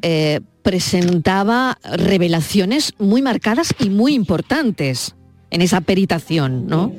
[0.00, 5.14] eh, presentaba revelaciones muy marcadas y muy importantes
[5.52, 6.90] en esa peritación, ¿no?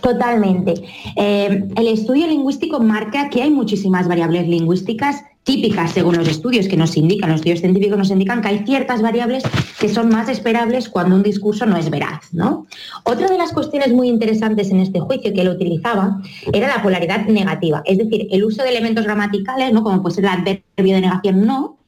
[0.00, 0.74] Totalmente.
[1.16, 6.76] Eh, el estudio lingüístico marca que hay muchísimas variables lingüísticas típicas según los estudios que
[6.76, 9.42] nos indican, los estudios científicos nos indican que hay ciertas variables
[9.80, 12.32] que son más esperables cuando un discurso no es veraz.
[12.32, 12.66] ¿no?
[13.04, 16.20] Otra de las cuestiones muy interesantes en este juicio que él utilizaba
[16.52, 19.82] era la polaridad negativa, es decir, el uso de elementos gramaticales, ¿no?
[19.82, 21.78] como puede ser el adverbio de negación no,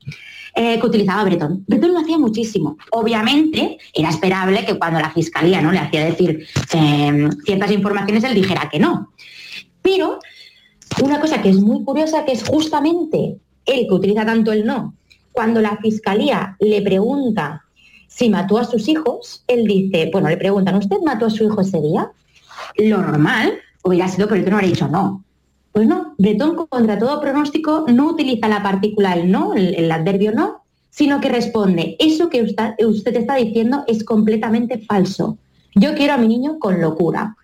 [0.55, 1.65] eh, que utilizaba Bretón.
[1.67, 2.77] Bretón lo hacía muchísimo.
[2.93, 8.35] Obviamente era esperable que cuando la fiscalía no le hacía decir eh, ciertas informaciones él
[8.35, 9.13] dijera que no.
[9.83, 10.21] Pero
[11.03, 13.37] una cosa que es muy curiosa que es justamente
[13.67, 14.95] él que utiliza tanto el no,
[15.33, 17.65] cuando la fiscalía le pregunta
[18.07, 21.61] si mató a sus hijos, él dice, bueno, le preguntan, ¿usted mató a su hijo
[21.61, 22.13] ese día?
[22.77, 25.25] Lo normal hubiera sido que Bretón hubiera dicho no.
[25.75, 30.63] Pues no, Bretón contra todo pronóstico no utiliza la partícula el no, el, adverbio no,
[30.89, 35.37] sino que responde, eso que usted, usted está diciendo es completamente falso.
[35.75, 37.35] Yo quiero a mi niño con locura.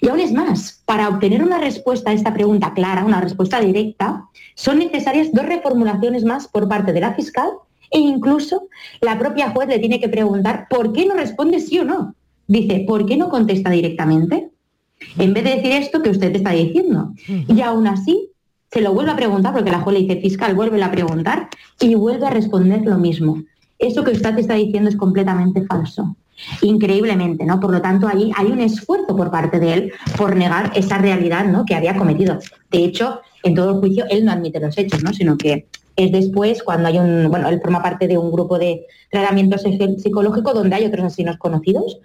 [0.00, 4.22] Y aún es más, para obtener una respuesta a esta pregunta clara, una respuesta directa,
[4.54, 7.50] son necesarias dos reformulaciones más por parte de la fiscal
[7.90, 8.68] e incluso
[9.00, 12.14] la propia juez le tiene que preguntar por qué no responde sí o no.
[12.46, 14.52] Dice, ¿por qué no contesta directamente?
[15.18, 17.12] En vez de decir esto que usted está diciendo.
[17.26, 18.30] Y aún así,
[18.70, 21.48] se lo vuelve a preguntar, porque la juez le dice, fiscal, vuelve a preguntar
[21.80, 23.42] y vuelve a responder lo mismo.
[23.78, 26.16] Eso que usted está diciendo es completamente falso.
[26.62, 27.60] Increíblemente, ¿no?
[27.60, 31.46] Por lo tanto, ahí hay un esfuerzo por parte de él por negar esa realidad
[31.46, 31.64] ¿no?
[31.64, 32.38] que había cometido.
[32.70, 35.12] De hecho, en todo el juicio él no admite los hechos, ¿no?
[35.12, 35.66] Sino que
[35.96, 39.96] es después cuando hay un, bueno, él forma parte de un grupo de tratamiento psi-
[39.98, 42.00] psicológico donde hay otros asesinos conocidos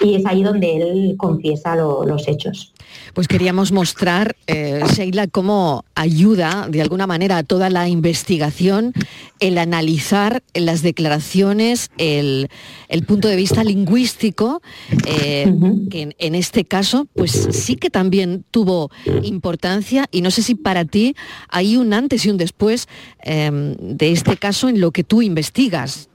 [0.00, 2.72] y es ahí donde él confiesa lo- los hechos.
[3.14, 8.92] Pues queríamos mostrar, eh, Sheila, cómo ayuda de alguna manera a toda la investigación
[9.40, 12.48] el analizar las declaraciones, el,
[12.88, 14.62] el punto de vista lingüístico,
[15.06, 15.52] eh,
[15.90, 18.90] que en, en este caso, pues sí que también tuvo
[19.22, 21.14] importancia y no sé si para ti
[21.48, 22.88] hay un antes y un después
[23.22, 26.08] eh, de este caso en lo que tú investigas.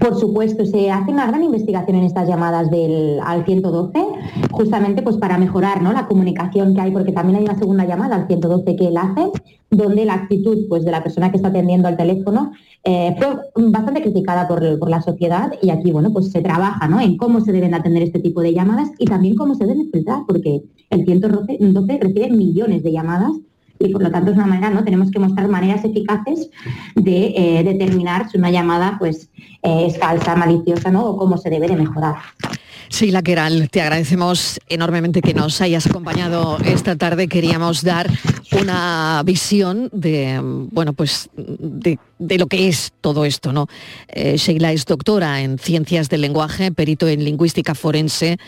[0.00, 4.04] Por supuesto, se hace una gran investigación en estas llamadas del al 112,
[4.50, 5.92] justamente pues para mejorar ¿no?
[5.92, 9.30] la comunicación que hay, porque también hay una segunda llamada al 112 que él hace,
[9.70, 12.52] donde la actitud pues, de la persona que está atendiendo al teléfono
[12.84, 17.00] eh, fue bastante criticada por, por la sociedad y aquí bueno, pues se trabaja ¿no?
[17.00, 20.22] en cómo se deben atender este tipo de llamadas y también cómo se deben filtrar,
[20.26, 23.32] porque el 112 recibe millones de llamadas
[23.78, 24.84] y por lo tanto es una manera, ¿no?
[24.84, 26.50] Tenemos que mostrar maneras eficaces
[26.94, 29.28] de eh, determinar si una llamada pues
[29.62, 31.04] eh, es falsa, maliciosa, ¿no?
[31.04, 32.16] O cómo se debe de mejorar.
[32.90, 37.26] Sheila Queral, te agradecemos enormemente que nos hayas acompañado esta tarde.
[37.26, 38.08] Queríamos dar
[38.60, 43.66] una visión de, bueno, pues de, de lo que es todo esto, ¿no?
[44.08, 48.38] Eh, Sheila es doctora en ciencias del lenguaje, perito en lingüística forense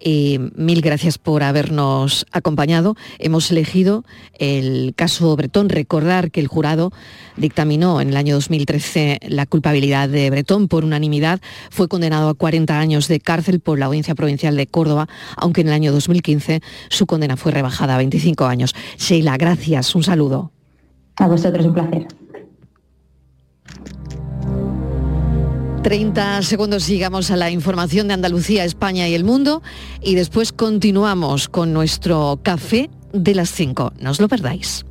[0.00, 2.96] y mil gracias por habernos acompañado.
[3.18, 4.04] Hemos elegido
[4.38, 5.68] el caso Bretón.
[5.68, 6.92] Recordar que el jurado
[7.36, 11.40] dictaminó en el año 2013 la culpabilidad de Bretón por unanimidad.
[11.70, 15.68] Fue condenado a 40 años de cárcel por la Audiencia Provincial de Córdoba, aunque en
[15.68, 16.60] el año 2015
[16.90, 18.74] su condena fue rebajada a 25 años.
[18.98, 19.94] Sheila, gracias.
[19.94, 20.52] Un saludo.
[21.16, 22.06] A vosotros un placer.
[25.86, 29.62] 30 segundos llegamos a la información de Andalucía, España y el mundo
[30.02, 33.92] y después continuamos con nuestro café de las 5.
[34.00, 34.84] No os lo perdáis.